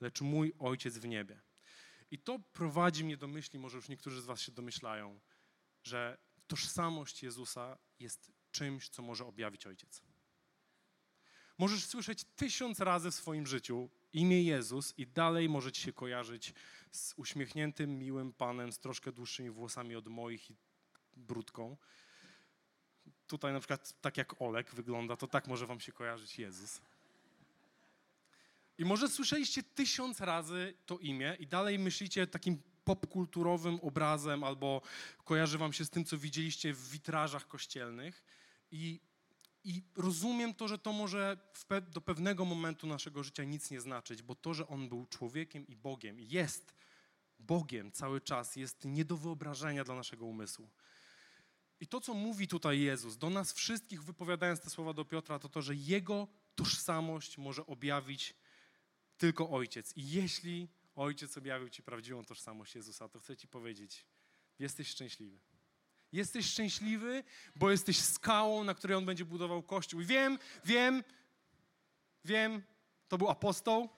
lecz 0.00 0.21
mój 0.21 0.52
ojciec 0.59 0.99
w 0.99 1.09
niebie. 1.09 1.40
I 2.11 2.19
to 2.19 2.38
prowadzi 2.38 3.05
mnie 3.05 3.16
do 3.16 3.28
myśli, 3.28 3.59
może 3.59 3.76
już 3.76 3.88
niektórzy 3.88 4.23
z 4.23 4.25
Was 4.25 4.40
się 4.40 4.52
domyślają, 4.52 5.21
że 5.83 6.19
tożsamość 6.47 7.23
Jezusa 7.23 7.78
jest 8.00 8.33
czymś, 8.50 8.88
co 8.88 9.02
może 9.02 9.26
objawić 9.26 9.66
ojciec. 9.66 10.02
Możesz 11.59 11.87
słyszeć 11.87 12.25
tysiąc 12.25 12.81
razy 12.81 13.11
w 13.11 13.14
swoim 13.14 13.47
życiu 13.47 13.90
imię 14.12 14.43
Jezus 14.43 14.95
i 14.99 15.07
dalej 15.07 15.49
może 15.49 15.73
ci 15.73 15.83
się 15.83 15.93
kojarzyć 15.93 16.55
z 16.90 17.14
uśmiechniętym, 17.16 17.99
miłym 17.99 18.33
Panem 18.33 18.73
z 18.73 18.78
troszkę 18.78 19.12
dłuższymi 19.12 19.50
włosami 19.50 19.97
od 19.97 20.09
moich 20.09 20.50
i 20.50 20.57
brudką. 21.16 21.76
Tutaj 23.26 23.52
na 23.52 23.61
przykład 23.61 24.00
tak 24.00 24.16
jak 24.16 24.42
Olek 24.42 24.75
wygląda, 24.75 25.16
to 25.16 25.26
tak 25.26 25.47
może 25.47 25.66
wam 25.66 25.80
się 25.80 25.92
kojarzyć 25.92 26.38
Jezus. 26.38 26.80
I 28.78 28.85
może 28.85 29.09
słyszeliście 29.09 29.62
tysiąc 29.62 30.21
razy 30.21 30.75
to 30.87 30.99
imię 30.99 31.37
i 31.40 31.47
dalej 31.47 31.78
myślicie 31.78 32.26
takim 32.26 32.62
popkulturowym 32.85 33.80
obrazem 33.83 34.45
albo 34.45 34.83
kojarzy 35.25 35.59
wam 35.59 35.73
się 35.73 35.85
z 35.85 35.90
tym, 35.90 36.04
co 36.04 36.18
widzieliście 36.18 36.73
w 36.73 36.90
witrażach 36.90 37.49
kościelnych 37.49 38.25
i 38.71 39.00
i 39.66 39.83
rozumiem 39.97 40.54
to, 40.54 40.68
że 40.68 40.78
to 40.78 40.92
może 40.92 41.37
pe 41.68 41.80
do 41.80 42.00
pewnego 42.00 42.45
momentu 42.45 42.87
naszego 42.87 43.23
życia 43.23 43.45
nic 43.45 43.71
nie 43.71 43.80
znaczyć, 43.80 44.23
bo 44.23 44.35
to, 44.35 44.54
że 44.54 44.68
On 44.68 44.88
był 44.88 45.06
człowiekiem 45.06 45.66
i 45.66 45.76
Bogiem, 45.76 46.21
jest 46.21 46.75
Bogiem 47.38 47.92
cały 47.92 48.21
czas 48.21 48.56
jest 48.56 48.85
nie 48.85 49.04
do 49.04 49.16
wyobrażenia 49.16 49.85
dla 49.85 49.95
naszego 49.95 50.26
umysłu. 50.26 50.68
I 51.80 51.87
to, 51.87 52.00
co 52.00 52.14
mówi 52.14 52.49
tutaj 52.49 52.80
Jezus 52.80 53.16
do 53.16 53.30
nas 53.30 53.52
wszystkich, 53.52 54.02
wypowiadając 54.02 54.61
te 54.61 54.71
słowa 54.71 54.92
do 54.92 55.04
Piotra, 55.04 55.38
to 55.38 55.49
to, 55.49 55.62
że 55.62 55.75
Jego 55.75 56.28
tożsamość 56.54 57.38
może 57.38 57.66
objawić 57.66 58.35
tylko 59.18 59.50
Ojciec. 59.50 59.97
I 59.97 60.11
jeśli 60.11 60.68
Ojciec 60.95 61.37
objawił 61.37 61.68
Ci 61.68 61.83
prawdziwą 61.83 62.25
tożsamość 62.25 62.75
Jezusa, 62.75 63.09
to 63.09 63.21
chcę 63.21 63.37
Ci 63.37 63.49
powiedzieć, 63.49 64.06
jesteś 64.59 64.88
szczęśliwy. 64.88 65.38
Jesteś 66.12 66.47
szczęśliwy, 66.47 67.25
bo 67.56 67.71
jesteś 67.71 68.00
skałą, 68.00 68.64
na 68.64 68.75
której 68.75 68.97
On 68.97 69.06
będzie 69.06 69.25
budował 69.25 69.62
Kościół. 69.62 70.00
I 70.00 70.04
wiem, 70.04 70.38
wiem, 70.64 71.04
wiem, 72.25 72.62
to 73.09 73.18
był 73.18 73.28
apostoł. 73.28 73.88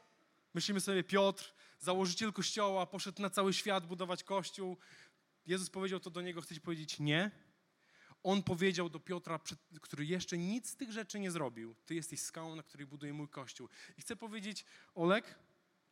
Myślimy 0.54 0.80
sobie, 0.80 1.04
Piotr, 1.04 1.54
założyciel 1.78 2.32
Kościoła, 2.32 2.86
poszedł 2.86 3.22
na 3.22 3.30
cały 3.30 3.52
świat 3.52 3.86
budować 3.86 4.24
Kościół. 4.24 4.76
Jezus 5.46 5.70
powiedział 5.70 6.00
to 6.00 6.10
do 6.10 6.22
niego, 6.22 6.40
chcę 6.40 6.54
Ci 6.54 6.60
powiedzieć, 6.60 7.00
nie. 7.00 7.30
On 8.22 8.42
powiedział 8.42 8.88
do 8.88 9.00
Piotra, 9.00 9.40
który 9.80 10.06
jeszcze 10.06 10.38
nic 10.38 10.70
z 10.70 10.76
tych 10.76 10.92
rzeczy 10.92 11.20
nie 11.20 11.30
zrobił, 11.30 11.74
Ty 11.86 11.94
jesteś 11.94 12.20
skałą, 12.20 12.56
na 12.56 12.62
której 12.62 12.86
buduję 12.86 13.12
mój 13.12 13.28
Kościół. 13.28 13.68
I 13.98 14.00
chcę 14.00 14.16
powiedzieć, 14.16 14.64
Olek, 14.94 15.34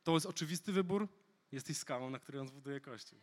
to 0.04 0.14
jest 0.14 0.26
oczywisty 0.26 0.72
wybór, 0.72 1.08
jesteś 1.52 1.76
skałą, 1.76 2.10
na 2.10 2.18
której 2.18 2.40
on 2.40 2.48
zbuduje 2.48 2.80
Kościół. 2.80 3.18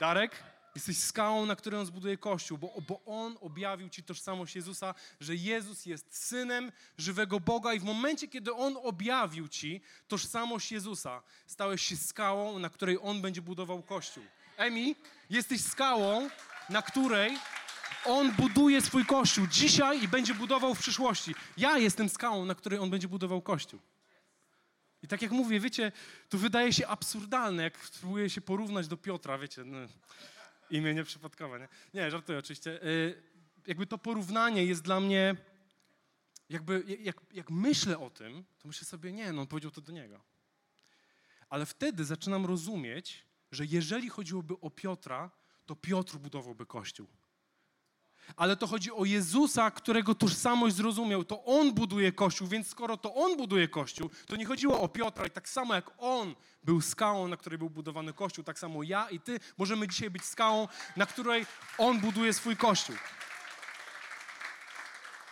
Darek, 0.00 0.42
Jesteś 0.74 0.98
skałą, 0.98 1.46
na 1.46 1.56
której 1.56 1.80
On 1.80 1.86
zbuduje 1.86 2.18
Kościół, 2.18 2.58
bo, 2.58 2.74
bo 2.88 3.00
On 3.04 3.38
objawił 3.40 3.88
Ci 3.88 4.02
tożsamość 4.02 4.56
Jezusa, 4.56 4.94
że 5.20 5.34
Jezus 5.34 5.86
jest 5.86 6.16
Synem 6.26 6.72
żywego 6.98 7.40
Boga 7.40 7.74
i 7.74 7.80
w 7.80 7.84
momencie, 7.84 8.28
kiedy 8.28 8.52
On 8.52 8.76
objawił 8.82 9.48
Ci 9.48 9.80
tożsamość 10.08 10.72
Jezusa, 10.72 11.22
stałeś 11.46 11.82
się 11.82 11.96
skałą, 11.96 12.58
na 12.58 12.70
której 12.70 12.98
On 13.02 13.22
będzie 13.22 13.42
budował 13.42 13.82
Kościół. 13.82 14.24
Emi, 14.56 14.96
jesteś 15.30 15.64
skałą, 15.64 16.28
na 16.68 16.82
której 16.82 17.38
On 18.04 18.32
buduje 18.32 18.80
swój 18.80 19.06
Kościół 19.06 19.46
dzisiaj 19.46 20.02
i 20.02 20.08
będzie 20.08 20.34
budował 20.34 20.74
w 20.74 20.78
przyszłości. 20.78 21.34
Ja 21.56 21.78
jestem 21.78 22.08
skałą, 22.08 22.44
na 22.44 22.54
której 22.54 22.78
On 22.78 22.90
będzie 22.90 23.08
budował 23.08 23.42
Kościół. 23.42 23.80
I 25.02 25.08
tak 25.08 25.22
jak 25.22 25.30
mówię, 25.30 25.60
wiecie, 25.60 25.92
to 26.28 26.38
wydaje 26.38 26.72
się 26.72 26.86
absurdalne, 26.86 27.62
jak 27.62 27.86
spróbuję 27.86 28.30
się 28.30 28.40
porównać 28.40 28.88
do 28.88 28.96
Piotra, 28.96 29.38
wiecie. 29.38 29.64
No 29.64 29.78
Imię 30.70 30.94
nieprzypadkowe, 30.94 31.60
nie? 31.60 31.68
Nie, 31.94 32.10
żartuję 32.10 32.38
oczywiście. 32.38 32.82
Y, 32.82 33.22
jakby 33.66 33.86
to 33.86 33.98
porównanie 33.98 34.64
jest 34.64 34.82
dla 34.82 35.00
mnie, 35.00 35.36
jakby 36.48 36.84
jak, 37.00 37.16
jak 37.32 37.50
myślę 37.50 37.98
o 37.98 38.10
tym, 38.10 38.44
to 38.58 38.68
myślę 38.68 38.86
sobie, 38.86 39.12
nie, 39.12 39.32
no 39.32 39.40
on 39.40 39.46
powiedział 39.46 39.70
to 39.70 39.80
do 39.80 39.92
niego. 39.92 40.20
Ale 41.48 41.66
wtedy 41.66 42.04
zaczynam 42.04 42.46
rozumieć, 42.46 43.26
że 43.52 43.66
jeżeli 43.66 44.08
chodziłoby 44.08 44.54
o 44.60 44.70
Piotra, 44.70 45.30
to 45.66 45.76
Piotr 45.76 46.16
budowałby 46.16 46.66
Kościół 46.66 47.06
ale 48.36 48.56
to 48.56 48.66
chodzi 48.66 48.92
o 48.92 49.04
Jezusa, 49.04 49.70
którego 49.70 50.14
tożsamość 50.14 50.76
zrozumiał. 50.76 51.24
To 51.24 51.44
On 51.44 51.74
buduje 51.74 52.12
Kościół, 52.12 52.48
więc 52.48 52.68
skoro 52.68 52.96
to 52.96 53.14
On 53.14 53.36
buduje 53.36 53.68
Kościół, 53.68 54.10
to 54.26 54.36
nie 54.36 54.46
chodziło 54.46 54.80
o 54.80 54.88
Piotra 54.88 55.26
i 55.26 55.30
tak 55.30 55.48
samo 55.48 55.74
jak 55.74 55.90
On 55.98 56.34
był 56.64 56.80
skałą, 56.80 57.28
na 57.28 57.36
której 57.36 57.58
był 57.58 57.70
budowany 57.70 58.12
Kościół, 58.12 58.44
tak 58.44 58.58
samo 58.58 58.82
ja 58.82 59.10
i 59.10 59.20
Ty 59.20 59.40
możemy 59.58 59.88
dzisiaj 59.88 60.10
być 60.10 60.24
skałą, 60.24 60.68
na 60.96 61.06
której 61.06 61.46
On 61.78 62.00
buduje 62.00 62.32
swój 62.32 62.56
Kościół. 62.56 62.96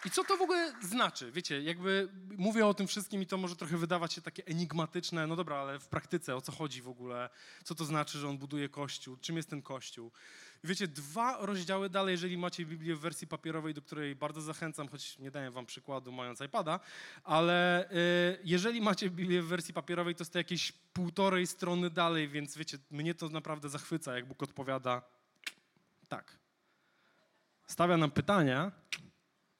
I 0.04 0.10
co 0.10 0.24
to 0.24 0.36
w 0.36 0.42
ogóle 0.42 0.72
znaczy? 0.82 1.32
Wiecie, 1.32 1.62
jakby 1.62 2.08
mówię 2.38 2.66
o 2.66 2.74
tym 2.74 2.86
wszystkim 2.86 3.22
i 3.22 3.26
to 3.26 3.36
może 3.36 3.56
trochę 3.56 3.76
wydawać 3.76 4.12
się 4.12 4.22
takie 4.22 4.46
enigmatyczne, 4.46 5.26
no 5.26 5.36
dobra, 5.36 5.56
ale 5.56 5.78
w 5.78 5.88
praktyce 5.88 6.36
o 6.36 6.40
co 6.40 6.52
chodzi 6.52 6.82
w 6.82 6.88
ogóle? 6.88 7.30
Co 7.64 7.74
to 7.74 7.84
znaczy, 7.84 8.18
że 8.18 8.28
on 8.28 8.38
buduje 8.38 8.68
kościół? 8.68 9.16
Czym 9.20 9.36
jest 9.36 9.50
ten 9.50 9.62
kościół? 9.62 10.12
Wiecie, 10.64 10.88
dwa 10.88 11.46
rozdziały 11.46 11.90
dalej, 11.90 12.12
jeżeli 12.12 12.38
macie 12.38 12.66
Biblię 12.66 12.94
w 12.94 13.00
wersji 13.00 13.26
papierowej, 13.26 13.74
do 13.74 13.82
której 13.82 14.16
bardzo 14.16 14.40
zachęcam, 14.40 14.88
choć 14.88 15.18
nie 15.18 15.30
daję 15.30 15.50
wam 15.50 15.66
przykładu 15.66 16.12
mając 16.12 16.40
iPada, 16.40 16.80
ale 17.24 17.90
y, 17.90 18.38
jeżeli 18.44 18.80
macie 18.80 19.10
Biblię 19.10 19.42
w 19.42 19.46
wersji 19.46 19.74
papierowej, 19.74 20.14
to 20.14 20.22
jest 20.22 20.32
to 20.32 20.38
jakieś 20.38 20.72
półtorej 20.72 21.46
strony 21.46 21.90
dalej, 21.90 22.28
więc 22.28 22.56
wiecie, 22.56 22.78
mnie 22.90 23.14
to 23.14 23.28
naprawdę 23.28 23.68
zachwyca, 23.68 24.14
jak 24.14 24.26
Bóg 24.26 24.42
odpowiada 24.42 25.02
tak. 26.08 26.38
Stawia 27.66 27.96
nam 27.96 28.10
pytania, 28.10 28.72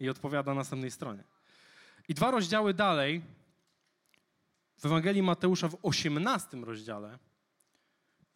i 0.00 0.09
odpowiada 0.09 0.50
na 0.50 0.61
następnej 0.61 0.90
stronie. 0.90 1.25
I 2.09 2.14
dwa 2.14 2.30
rozdziały 2.30 2.75
dalej, 2.75 3.23
w 4.76 4.87
Ewangelii 4.87 5.23
Mateusza 5.23 5.69
w 5.69 5.76
18 5.83 6.57
rozdziale, 6.57 7.19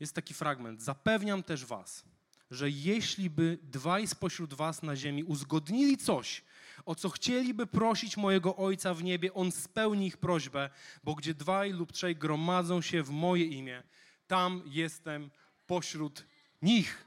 jest 0.00 0.14
taki 0.14 0.34
fragment. 0.34 0.82
Zapewniam 0.82 1.42
też 1.42 1.64
was, 1.64 2.04
że 2.50 2.70
jeśli 2.70 3.30
by 3.30 3.58
dwaj 3.62 4.06
spośród 4.06 4.54
was 4.54 4.82
na 4.82 4.96
ziemi 4.96 5.24
uzgodnili 5.24 5.96
coś, 5.96 6.44
o 6.84 6.94
co 6.94 7.10
chcieliby 7.10 7.66
prosić 7.66 8.16
mojego 8.16 8.56
Ojca 8.56 8.94
w 8.94 9.04
niebie, 9.04 9.34
On 9.34 9.52
spełni 9.52 10.06
ich 10.06 10.16
prośbę, 10.16 10.70
bo 11.04 11.14
gdzie 11.14 11.34
dwaj 11.34 11.72
lub 11.72 11.92
trzej 11.92 12.16
gromadzą 12.16 12.80
się 12.80 13.02
w 13.02 13.10
moje 13.10 13.44
imię, 13.44 13.82
tam 14.26 14.62
jestem 14.66 15.30
pośród 15.66 16.26
nich. 16.62 17.04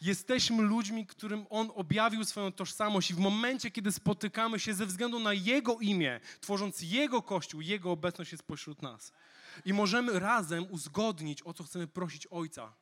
Jesteśmy 0.00 0.62
ludźmi, 0.62 1.06
którym 1.06 1.46
On 1.50 1.70
objawił 1.74 2.24
swoją 2.24 2.52
tożsamość 2.52 3.10
i 3.10 3.14
w 3.14 3.18
momencie, 3.18 3.70
kiedy 3.70 3.92
spotykamy 3.92 4.60
się 4.60 4.74
ze 4.74 4.86
względu 4.86 5.18
na 5.18 5.32
Jego 5.32 5.78
imię, 5.78 6.20
tworząc 6.40 6.82
Jego 6.82 7.22
Kościół, 7.22 7.60
Jego 7.60 7.90
obecność 7.90 8.32
jest 8.32 8.44
pośród 8.44 8.82
nas. 8.82 9.12
I 9.64 9.72
możemy 9.72 10.18
razem 10.18 10.66
uzgodnić, 10.70 11.42
o 11.42 11.52
co 11.52 11.64
chcemy 11.64 11.86
prosić 11.86 12.26
Ojca. 12.26 12.72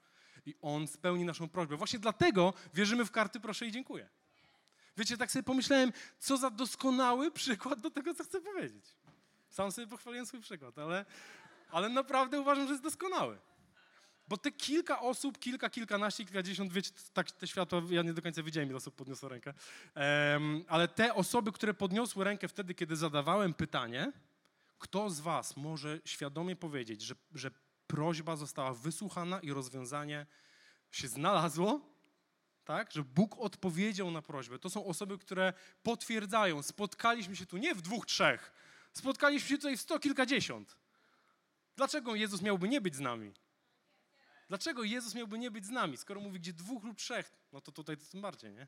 I 0.47 0.55
On 0.63 0.87
spełni 0.87 1.25
naszą 1.25 1.49
prośbę. 1.49 1.77
Właśnie 1.77 1.99
dlatego 1.99 2.55
wierzymy 2.75 3.05
w 3.05 3.11
karty 3.11 3.41
proszę 3.41 3.67
i 3.67 3.73
dziękuję. 3.73 4.09
Wiecie, 4.97 5.17
tak 5.17 5.31
sobie 5.31 5.43
pomyślałem, 5.43 5.93
co 6.19 6.37
za 6.37 6.51
doskonały 6.51 7.31
przykład 7.31 7.81
do 7.81 7.91
tego, 7.91 8.15
co 8.15 8.25
chcę 8.25 8.41
powiedzieć. 8.41 8.85
Sam 9.49 9.73
sobie 9.73 9.87
pochwaliłem 9.87 10.27
swój 10.27 10.41
przykład, 10.41 10.79
ale, 10.79 11.05
ale 11.71 11.89
naprawdę 11.89 12.41
uważam, 12.41 12.67
że 12.67 12.73
jest 12.73 12.83
doskonały. 12.83 13.39
Bo 14.29 14.37
te 14.37 14.53
kilka 14.53 15.01
osób, 15.01 15.39
kilka, 15.39 15.71
kilkanaście, 15.71 16.25
kilkadziesiąt, 16.25 16.73
wiecie, 16.73 16.91
tak 17.13 17.31
te 17.31 17.47
światła, 17.47 17.83
ja 17.91 18.03
nie 18.03 18.13
do 18.13 18.23
końca 18.23 18.43
widziałem, 18.43 18.69
ile 18.69 18.77
osób 18.77 18.95
podniosło 18.95 19.29
rękę, 19.29 19.55
um, 19.95 20.65
ale 20.69 20.89
te 20.89 21.15
osoby, 21.15 21.53
które 21.53 21.75
podniosły 21.75 22.25
rękę 22.25 22.49
wtedy, 22.49 22.75
kiedy 22.75 22.97
zadawałem 22.97 23.55
pytanie, 23.55 24.13
kto 24.79 25.11
z 25.11 25.21
was 25.21 25.57
może 25.57 26.01
świadomie 26.05 26.57
powiedzieć, 26.57 27.03
że, 27.03 27.15
że 27.35 27.51
prośba 27.87 28.37
została 28.37 28.75
wysłuchana 28.75 29.41
i 29.41 29.53
rozwiązanie 29.53 30.27
się 30.91 31.09
znalazło, 31.09 31.81
tak? 32.65 32.93
Że 32.93 33.03
Bóg 33.03 33.39
odpowiedział 33.39 34.11
na 34.11 34.23
prośbę. 34.23 34.59
To 34.59 34.71
są 34.71 34.87
osoby, 34.87 35.19
które 35.19 35.53
potwierdzają, 35.83 36.63
spotkaliśmy 36.63 37.37
się 37.37 37.47
tu 37.47 37.57
nie 37.57 37.75
w 37.75 37.83
dwóch, 37.83 38.07
trzech, 38.07 38.53
spotkaliśmy 38.93 39.49
się 39.49 39.57
tutaj 39.57 39.77
w 39.77 39.81
sto 39.81 39.99
kilkadziesiąt. 39.99 40.77
Dlaczego 41.77 42.15
Jezus 42.15 42.43
miałby 42.43 42.69
nie 42.69 42.81
być 42.81 42.95
z 42.97 43.01
nami? 43.01 43.33
Dlaczego 44.49 44.83
Jezus 44.83 45.15
miałby 45.15 45.39
nie 45.39 45.51
być 45.51 45.67
z 45.67 45.71
nami? 45.71 45.97
Skoro 45.97 46.21
mówi, 46.21 46.41
gdzie 46.41 46.53
dwóch 46.53 46.85
lub 46.85 46.99
trzech, 46.99 47.33
no 47.53 47.61
to 47.61 47.73
tutaj 47.73 47.97
to 47.97 48.07
tym 48.07 48.21
bardziej, 48.21 48.53
nie? 48.53 48.67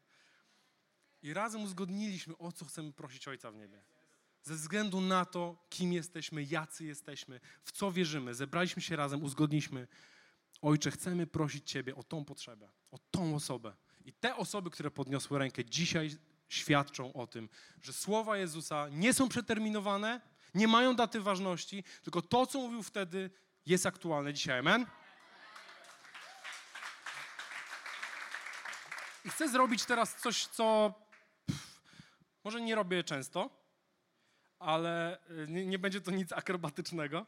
I 1.23 1.35
razem 1.35 1.62
uzgodniliśmy, 1.62 2.38
o 2.38 2.52
co 2.52 2.64
chcemy 2.64 2.92
prosić 2.92 3.28
Ojca 3.28 3.50
w 3.50 3.56
niebie. 3.56 3.82
Ze 4.46 4.54
względu 4.54 5.00
na 5.00 5.24
to, 5.24 5.56
kim 5.68 5.92
jesteśmy, 5.92 6.42
jacy 6.42 6.84
jesteśmy, 6.84 7.40
w 7.62 7.72
co 7.72 7.92
wierzymy, 7.92 8.34
zebraliśmy 8.34 8.82
się 8.82 8.96
razem, 8.96 9.22
uzgodniliśmy, 9.22 9.88
Ojcze, 10.62 10.90
chcemy 10.90 11.26
prosić 11.26 11.70
Ciebie 11.70 11.96
o 11.96 12.02
tą 12.02 12.24
potrzebę, 12.24 12.70
o 12.90 12.98
tą 13.10 13.34
osobę. 13.34 13.76
I 14.04 14.12
te 14.12 14.36
osoby, 14.36 14.70
które 14.70 14.90
podniosły 14.90 15.38
rękę 15.38 15.64
dzisiaj 15.64 16.10
świadczą 16.48 17.12
o 17.12 17.26
tym, 17.26 17.48
że 17.82 17.92
słowa 17.92 18.36
Jezusa 18.36 18.88
nie 18.88 19.14
są 19.14 19.28
przeterminowane, 19.28 20.20
nie 20.54 20.68
mają 20.68 20.96
daty 20.96 21.20
ważności, 21.20 21.84
tylko 22.02 22.22
to, 22.22 22.46
co 22.46 22.58
mówił 22.58 22.82
wtedy, 22.82 23.30
jest 23.66 23.86
aktualne 23.86 24.34
dzisiaj. 24.34 24.58
Amen? 24.58 24.86
I 29.24 29.30
chcę 29.30 29.48
zrobić 29.48 29.84
teraz 29.84 30.16
coś, 30.16 30.46
co 30.46 30.94
pff, 31.46 31.80
może 32.44 32.60
nie 32.60 32.74
robię 32.74 33.04
często, 33.04 33.65
ale 34.58 35.18
y, 35.30 35.46
nie, 35.48 35.66
nie 35.66 35.78
będzie 35.78 36.00
to 36.00 36.10
nic 36.10 36.32
akrobatycznego. 36.32 37.26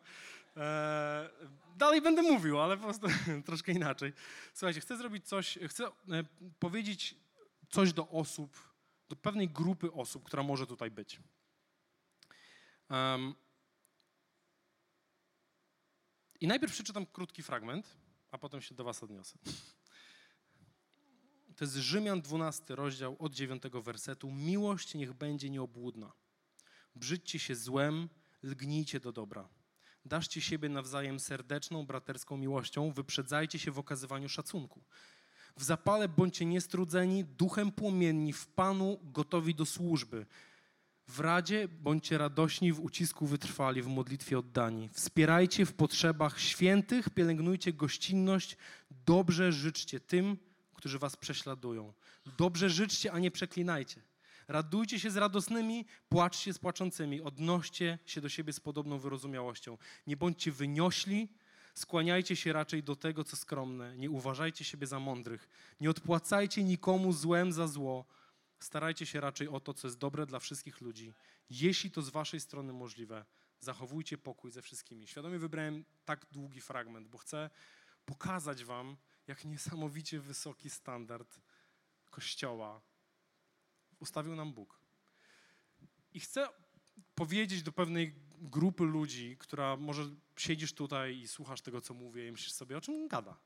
E, 0.56 1.30
dalej 1.76 2.02
będę 2.02 2.22
mówił, 2.22 2.60
ale 2.60 2.76
po 2.76 2.82
prostu 2.82 3.06
troszkę 3.46 3.72
inaczej. 3.72 4.12
Słuchajcie, 4.54 4.80
chcę 4.80 4.96
zrobić 4.96 5.28
coś, 5.28 5.58
chcę 5.68 5.86
e, 5.86 5.90
powiedzieć 6.58 7.14
coś 7.70 7.92
do 7.92 8.08
osób, 8.08 8.74
do 9.08 9.16
pewnej 9.16 9.48
grupy 9.48 9.92
osób, 9.92 10.24
która 10.24 10.42
może 10.42 10.66
tutaj 10.66 10.90
być. 10.90 11.20
Um, 12.90 13.34
I 16.40 16.46
najpierw 16.46 16.72
przeczytam 16.72 17.06
krótki 17.06 17.42
fragment, 17.42 17.96
a 18.30 18.38
potem 18.38 18.60
się 18.60 18.74
do 18.74 18.84
Was 18.84 19.02
odniosę. 19.02 19.38
To 21.56 21.64
jest 21.64 21.76
Rzymian 21.76 22.20
12 22.20 22.76
rozdział 22.76 23.16
od 23.18 23.34
9 23.34 23.62
wersetu. 23.62 24.30
Miłość 24.30 24.94
niech 24.94 25.12
będzie 25.12 25.50
nieobłudna. 25.50 26.12
Brzydźcie 26.98 27.38
się 27.38 27.54
złem, 27.54 28.08
lgnijcie 28.42 29.00
do 29.00 29.12
dobra. 29.12 29.48
Daszcie 30.04 30.40
siebie 30.40 30.68
nawzajem 30.68 31.20
serdeczną, 31.20 31.86
braterską 31.86 32.36
miłością, 32.36 32.92
wyprzedzajcie 32.92 33.58
się 33.58 33.70
w 33.70 33.78
okazywaniu 33.78 34.28
szacunku. 34.28 34.82
W 35.56 35.64
zapale 35.64 36.08
bądźcie 36.08 36.44
niestrudzeni, 36.44 37.24
duchem 37.24 37.72
płomienni, 37.72 38.32
w 38.32 38.46
Panu 38.46 38.98
gotowi 39.02 39.54
do 39.54 39.66
służby. 39.66 40.26
W 41.08 41.20
radzie 41.20 41.68
bądźcie 41.68 42.18
radośni, 42.18 42.72
w 42.72 42.80
ucisku 42.80 43.26
wytrwali, 43.26 43.82
w 43.82 43.86
modlitwie 43.86 44.38
oddani. 44.38 44.88
Wspierajcie 44.92 45.66
w 45.66 45.72
potrzebach 45.72 46.40
świętych, 46.40 47.10
pielęgnujcie 47.10 47.72
gościnność, 47.72 48.56
dobrze 49.06 49.52
życzcie 49.52 50.00
tym, 50.00 50.36
którzy 50.74 50.98
was 50.98 51.16
prześladują. 51.16 51.92
Dobrze 52.38 52.70
życzcie, 52.70 53.12
a 53.12 53.18
nie 53.18 53.30
przeklinajcie. 53.30 54.07
Radujcie 54.48 55.00
się 55.00 55.10
z 55.10 55.16
radosnymi, 55.16 55.86
płaczcie 56.08 56.52
z 56.52 56.58
płaczącymi, 56.58 57.22
odnoście 57.22 57.98
się 58.06 58.20
do 58.20 58.28
siebie 58.28 58.52
z 58.52 58.60
podobną 58.60 58.98
wyrozumiałością. 58.98 59.78
Nie 60.06 60.16
bądźcie 60.16 60.52
wyniośli, 60.52 61.28
skłaniajcie 61.74 62.36
się 62.36 62.52
raczej 62.52 62.82
do 62.82 62.96
tego, 62.96 63.24
co 63.24 63.36
skromne. 63.36 63.96
Nie 63.96 64.10
uważajcie 64.10 64.64
siebie 64.64 64.86
za 64.86 65.00
mądrych. 65.00 65.48
Nie 65.80 65.90
odpłacajcie 65.90 66.64
nikomu 66.64 67.12
złem 67.12 67.52
za 67.52 67.66
zło. 67.66 68.04
Starajcie 68.60 69.06
się 69.06 69.20
raczej 69.20 69.48
o 69.48 69.60
to, 69.60 69.74
co 69.74 69.88
jest 69.88 69.98
dobre 69.98 70.26
dla 70.26 70.38
wszystkich 70.38 70.80
ludzi. 70.80 71.14
Jeśli 71.50 71.90
to 71.90 72.02
z 72.02 72.10
waszej 72.10 72.40
strony 72.40 72.72
możliwe, 72.72 73.24
zachowujcie 73.60 74.18
pokój 74.18 74.50
ze 74.50 74.62
wszystkimi. 74.62 75.06
Świadomie 75.06 75.38
wybrałem 75.38 75.84
tak 76.04 76.26
długi 76.32 76.60
fragment, 76.60 77.08
bo 77.08 77.18
chcę 77.18 77.50
pokazać 78.04 78.64
wam, 78.64 78.96
jak 79.26 79.44
niesamowicie 79.44 80.20
wysoki 80.20 80.70
standard 80.70 81.40
Kościoła 82.10 82.80
ustawił 84.00 84.34
nam 84.34 84.52
Bóg. 84.52 84.80
I 86.12 86.20
chcę 86.20 86.48
powiedzieć 87.14 87.62
do 87.62 87.72
pewnej 87.72 88.14
grupy 88.40 88.84
ludzi, 88.84 89.36
która 89.36 89.76
może 89.76 90.10
siedzisz 90.36 90.72
tutaj 90.72 91.18
i 91.18 91.28
słuchasz 91.28 91.60
tego, 91.60 91.80
co 91.80 91.94
mówię 91.94 92.28
i 92.28 92.32
myślisz 92.32 92.52
sobie, 92.52 92.76
o 92.76 92.80
czym 92.80 93.08
gada. 93.08 93.38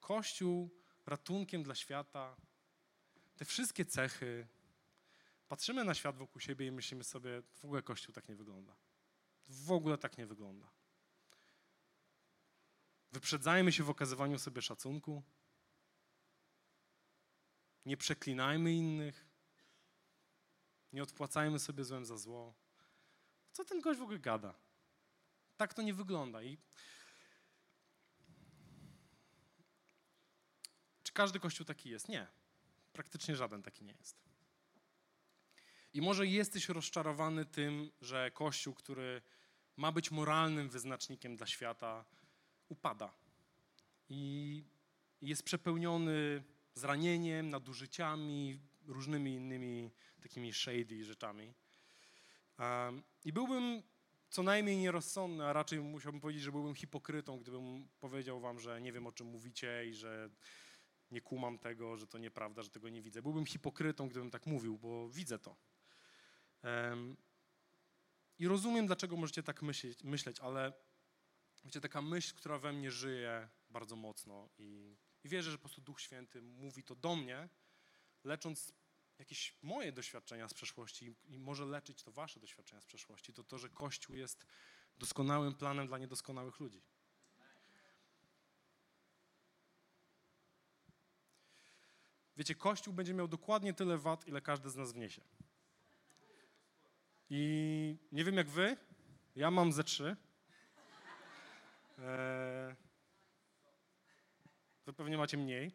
Kościół 0.00 0.70
ratunkiem 1.06 1.62
dla 1.62 1.74
świata, 1.74 2.36
te 3.36 3.44
wszystkie 3.44 3.84
cechy. 3.84 4.48
Patrzymy 5.48 5.84
na 5.84 5.94
świat 5.94 6.16
wokół 6.16 6.40
siebie 6.40 6.66
i 6.66 6.72
myślimy 6.72 7.04
sobie, 7.04 7.42
w 7.54 7.64
ogóle 7.64 7.82
Kościół 7.82 8.14
tak 8.14 8.28
nie 8.28 8.36
wygląda. 8.36 8.76
W 9.48 9.72
ogóle 9.72 9.98
tak 9.98 10.18
nie 10.18 10.26
wygląda. 10.26 10.70
Wyprzedzajmy 13.12 13.72
się 13.72 13.84
w 13.84 13.90
okazywaniu 13.90 14.38
sobie 14.38 14.62
szacunku. 14.62 15.22
Nie 17.86 17.96
przeklinajmy 17.96 18.72
innych. 18.72 19.26
Nie 20.92 21.02
odpłacajmy 21.02 21.58
sobie 21.58 21.84
złem 21.84 22.04
za 22.04 22.16
zło. 22.16 22.54
Co 23.52 23.64
ten 23.64 23.80
gość 23.80 24.00
w 24.00 24.02
ogóle 24.02 24.18
gada? 24.18 24.54
Tak 25.56 25.74
to 25.74 25.82
nie 25.82 25.94
wygląda. 25.94 26.42
I 26.42 26.58
czy 31.02 31.12
każdy 31.12 31.40
kościół 31.40 31.66
taki 31.66 31.90
jest? 31.90 32.08
Nie. 32.08 32.26
Praktycznie 32.92 33.36
żaden 33.36 33.62
taki 33.62 33.84
nie 33.84 33.92
jest. 33.92 34.22
I 35.94 36.02
może 36.02 36.26
jesteś 36.26 36.68
rozczarowany 36.68 37.44
tym, 37.44 37.90
że 38.00 38.30
kościół, 38.30 38.74
który 38.74 39.22
ma 39.76 39.92
być 39.92 40.10
moralnym 40.10 40.68
wyznacznikiem 40.68 41.36
dla 41.36 41.46
świata, 41.46 42.04
upada. 42.68 43.14
I 44.08 44.64
jest 45.20 45.42
przepełniony 45.42 46.44
zranieniem, 46.74 47.50
nadużyciami, 47.50 48.60
różnymi 48.86 49.34
innymi 49.34 49.90
takimi 50.22 50.52
shady 50.52 51.04
rzeczami. 51.04 51.54
I 53.24 53.32
byłbym 53.32 53.82
co 54.30 54.42
najmniej 54.42 54.76
nierozsądny, 54.76 55.44
a 55.44 55.52
raczej 55.52 55.80
musiałbym 55.80 56.20
powiedzieć, 56.20 56.42
że 56.42 56.52
byłbym 56.52 56.74
hipokrytą, 56.74 57.38
gdybym 57.38 57.88
powiedział 58.00 58.40
wam, 58.40 58.60
że 58.60 58.80
nie 58.80 58.92
wiem 58.92 59.06
o 59.06 59.12
czym 59.12 59.26
mówicie 59.26 59.86
i 59.86 59.94
że 59.94 60.30
nie 61.10 61.20
kumam 61.20 61.58
tego, 61.58 61.96
że 61.96 62.06
to 62.06 62.18
nieprawda, 62.18 62.62
że 62.62 62.70
tego 62.70 62.88
nie 62.88 63.02
widzę. 63.02 63.22
Byłbym 63.22 63.46
hipokrytą, 63.46 64.08
gdybym 64.08 64.30
tak 64.30 64.46
mówił, 64.46 64.78
bo 64.78 65.08
widzę 65.08 65.38
to. 65.38 65.56
I 68.38 68.48
rozumiem, 68.48 68.86
dlaczego 68.86 69.16
możecie 69.16 69.42
tak 69.42 69.62
myśleć, 69.62 70.04
myśleć, 70.04 70.40
ale 70.40 70.72
wiecie, 71.64 71.80
taka 71.80 72.02
myśl, 72.02 72.34
która 72.34 72.58
we 72.58 72.72
mnie 72.72 72.90
żyje 72.90 73.48
bardzo 73.70 73.96
mocno 73.96 74.48
i 74.58 74.96
i 75.24 75.28
wierzę, 75.28 75.50
że 75.50 75.58
po 75.58 75.62
prostu 75.62 75.80
Duch 75.80 76.00
Święty 76.00 76.42
mówi 76.42 76.84
to 76.84 76.94
do 76.94 77.16
mnie, 77.16 77.48
lecząc 78.24 78.72
jakieś 79.18 79.56
moje 79.62 79.92
doświadczenia 79.92 80.48
z 80.48 80.54
przeszłości 80.54 81.14
i 81.24 81.38
może 81.38 81.64
leczyć 81.64 82.02
to 82.02 82.12
wasze 82.12 82.40
doświadczenia 82.40 82.80
z 82.80 82.86
przeszłości, 82.86 83.32
to 83.32 83.44
to, 83.44 83.58
że 83.58 83.68
Kościół 83.68 84.16
jest 84.16 84.46
doskonałym 84.98 85.54
planem 85.54 85.86
dla 85.86 85.98
niedoskonałych 85.98 86.60
ludzi. 86.60 86.82
Wiecie, 92.36 92.54
Kościół 92.54 92.94
będzie 92.94 93.14
miał 93.14 93.28
dokładnie 93.28 93.74
tyle 93.74 93.98
wad, 93.98 94.26
ile 94.26 94.40
każdy 94.40 94.70
z 94.70 94.76
nas 94.76 94.92
wniesie. 94.92 95.22
I 97.30 97.96
nie 98.12 98.24
wiem 98.24 98.34
jak 98.34 98.50
wy, 98.50 98.76
ja 99.36 99.50
mam 99.50 99.72
ze 99.72 99.84
trzy. 99.84 100.16
Eee, 101.98 102.74
Wy 104.86 104.92
pewnie 104.92 105.18
macie 105.18 105.36
mniej. 105.36 105.72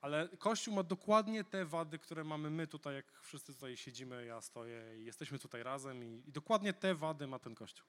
Ale 0.00 0.28
Kościół 0.38 0.74
ma 0.74 0.82
dokładnie 0.82 1.44
te 1.44 1.64
wady, 1.64 1.98
które 1.98 2.24
mamy 2.24 2.50
my 2.50 2.66
tutaj, 2.66 2.94
jak 2.94 3.20
wszyscy 3.20 3.54
tutaj 3.54 3.76
siedzimy, 3.76 4.26
ja 4.26 4.40
stoję 4.40 5.00
i 5.00 5.04
jesteśmy 5.04 5.38
tutaj 5.38 5.62
razem 5.62 6.04
i, 6.04 6.28
i 6.28 6.32
dokładnie 6.32 6.72
te 6.72 6.94
wady 6.94 7.26
ma 7.26 7.38
ten 7.38 7.54
Kościół. 7.54 7.86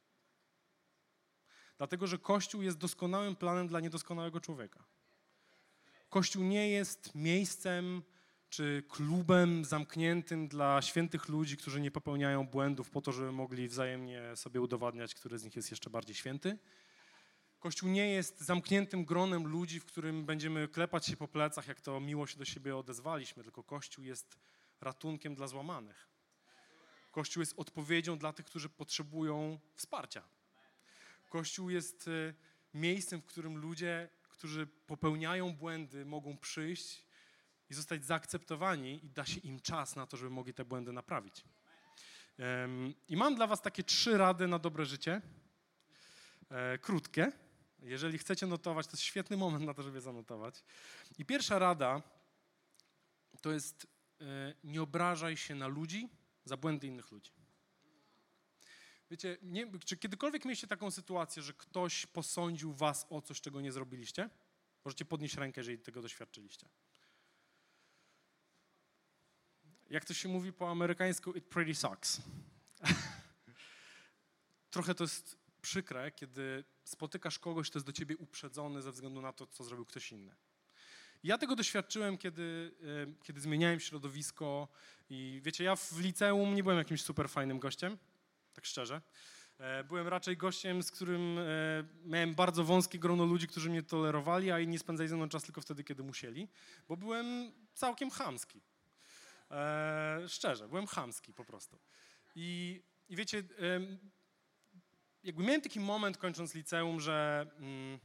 Dlatego, 1.78 2.08
że 2.08 2.18
Kościół 2.18 2.62
jest 2.62 2.78
doskonałym 2.78 3.36
planem 3.36 3.68
dla 3.68 3.80
niedoskonałego 3.80 4.40
człowieka. 4.40 4.84
Kościół 6.10 6.44
nie 6.44 6.70
jest 6.70 7.16
miejscem 7.16 8.04
czy 8.50 8.84
klubem 8.90 9.66
zamkniętym 9.66 10.48
dla 10.48 10.82
świętych 10.82 11.30
ludzi, 11.30 11.58
którzy 11.58 11.82
nie 11.82 11.92
popełniają 11.92 12.48
błędów 12.48 12.90
po 12.90 13.02
to, 13.02 13.12
żeby 13.12 13.32
mogli 13.32 13.68
wzajemnie 13.68 14.36
sobie 14.36 14.62
udowadniać, 14.62 15.16
który 15.16 15.38
z 15.40 15.44
nich 15.44 15.56
jest 15.56 15.72
jeszcze 15.72 15.90
bardziej 15.90 16.16
święty. 16.16 16.58
Kościół 17.64 17.90
nie 17.90 18.08
jest 18.10 18.42
zamkniętym 18.42 19.06
gronem 19.06 19.48
ludzi, 19.48 19.80
w 19.80 19.86
którym 19.86 20.26
będziemy 20.26 20.68
klepać 20.68 21.06
się 21.06 21.18
po 21.18 21.28
plecach, 21.28 21.68
jak 21.68 21.82
to 21.82 22.00
miło 22.00 22.28
się 22.28 22.38
do 22.38 22.46
siebie 22.46 22.78
odezwaliśmy, 22.78 23.44
tylko 23.44 23.64
Kościół 23.64 24.06
jest 24.06 24.38
ratunkiem 24.82 25.36
dla 25.36 25.48
złamanych. 25.48 26.08
Kościół 27.12 27.42
jest 27.42 27.54
odpowiedzią 27.60 28.18
dla 28.18 28.34
tych, 28.34 28.46
którzy 28.46 28.70
potrzebują 28.70 29.60
wsparcia. 29.76 30.24
Kościół 31.30 31.70
jest 31.70 32.08
e, 32.08 32.34
miejscem, 32.74 33.22
w 33.22 33.26
którym 33.26 33.58
ludzie, 33.58 34.10
którzy 34.30 34.68
popełniają 34.68 35.56
błędy, 35.56 36.06
mogą 36.06 36.38
przyjść 36.38 37.06
i 37.70 37.74
zostać 37.74 38.06
zaakceptowani 38.06 39.06
i 39.06 39.10
da 39.10 39.26
się 39.26 39.40
im 39.40 39.60
czas 39.60 39.96
na 39.96 40.08
to, 40.08 40.18
żeby 40.18 40.30
mogli 40.30 40.54
te 40.54 40.66
błędy 40.66 40.94
naprawić. 40.94 41.44
I 43.08 43.18
mam 43.18 43.36
dla 43.36 43.48
Was 43.48 43.62
takie 43.62 43.84
trzy 43.84 44.18
rady 44.18 44.48
na 44.48 44.60
dobre 44.60 44.86
życie. 44.86 45.22
E, 46.50 46.78
krótkie. 46.78 47.32
Jeżeli 47.84 48.18
chcecie 48.18 48.48
notować, 48.48 48.88
to 48.88 48.92
jest 48.92 49.04
świetny 49.04 49.38
moment 49.38 49.66
na 49.66 49.74
to, 49.74 49.84
żeby 49.84 50.02
zanotować. 50.02 50.64
I 51.18 51.26
pierwsza 51.26 51.60
rada 51.60 52.02
to 53.42 53.52
jest 53.52 53.88
e, 54.22 54.26
nie 54.64 54.82
obrażaj 54.82 55.38
się 55.38 55.56
na 55.56 55.68
ludzi 55.68 56.10
za 56.46 56.58
błędy 56.58 56.88
innych 56.88 57.12
ludzi. 57.12 57.32
Wiecie, 59.12 59.38
nie, 59.42 59.80
czy 59.86 59.98
kiedykolwiek 59.98 60.46
mieliście 60.46 60.68
taką 60.68 60.92
sytuację, 60.92 61.44
że 61.44 61.54
ktoś 61.54 62.06
posądził 62.06 62.74
was 62.74 63.06
o 63.10 63.22
coś, 63.22 63.42
czego 63.42 63.62
nie 63.62 63.72
zrobiliście? 63.72 64.30
Możecie 64.86 65.06
podnieść 65.06 65.36
rękę, 65.36 65.62
jeżeli 65.62 65.80
tego 65.80 66.02
doświadczyliście. 66.02 66.70
Jak 69.90 70.06
to 70.06 70.14
się 70.14 70.30
mówi 70.30 70.54
po 70.54 70.72
amerykańsku, 70.72 71.34
it 71.34 71.46
pretty 71.46 71.76
sucks. 71.76 72.22
Trochę 74.74 74.96
to 74.96 75.04
jest 75.04 75.38
przykre, 75.62 76.12
kiedy 76.12 76.64
spotykasz 76.84 77.40
kogoś, 77.40 77.70
kto 77.70 77.78
jest 77.78 77.86
do 77.86 77.94
ciebie 77.94 78.18
uprzedzony 78.18 78.82
ze 78.82 78.92
względu 78.92 79.22
na 79.22 79.34
to, 79.34 79.48
co 79.48 79.64
zrobił 79.64 79.86
ktoś 79.86 80.12
inny. 80.12 80.36
Ja 81.24 81.38
tego 81.38 81.56
doświadczyłem, 81.56 82.18
kiedy, 82.18 82.72
e, 83.10 83.24
kiedy 83.24 83.42
zmieniałem 83.42 83.80
środowisko 83.80 84.68
i 85.10 85.42
wiecie, 85.44 85.64
ja 85.64 85.76
w 85.76 86.00
liceum 86.00 86.56
nie 86.56 86.64
byłem 86.64 86.78
jakimś 86.78 87.02
super 87.04 87.30
fajnym 87.30 87.60
gościem, 87.60 87.98
tak 88.54 88.66
szczerze. 88.66 89.02
E, 89.58 89.84
byłem 89.84 90.08
raczej 90.08 90.38
gościem, 90.38 90.84
z 90.84 90.92
którym 90.92 91.40
e, 91.40 91.44
miałem 92.06 92.36
bardzo 92.36 92.64
wąskie 92.64 93.00
grono 93.00 93.26
ludzi, 93.26 93.48
którzy 93.48 93.70
mnie 93.70 93.84
tolerowali, 93.84 94.52
a 94.52 94.60
inni 94.60 94.80
spędzali 94.80 95.10
ze 95.10 95.16
mną 95.16 95.30
czas 95.30 95.44
tylko 95.44 95.62
wtedy, 95.62 95.84
kiedy 95.84 96.04
musieli, 96.04 96.48
bo 96.88 96.98
byłem 96.98 97.52
całkiem 97.74 98.10
chamski. 98.10 98.62
Szczerze, 100.28 100.68
byłem 100.68 100.88
chamski 100.88 101.34
po 101.34 101.46
prostu. 101.46 101.80
I, 102.36 102.82
i 103.10 103.16
wiecie, 103.16 103.44
jakby 105.24 105.44
miałem 105.44 105.62
taki 105.62 105.80
moment 105.80 106.18
kończąc 106.18 106.56
liceum, 106.56 107.00
że, 107.00 107.48
mm, 107.58 108.00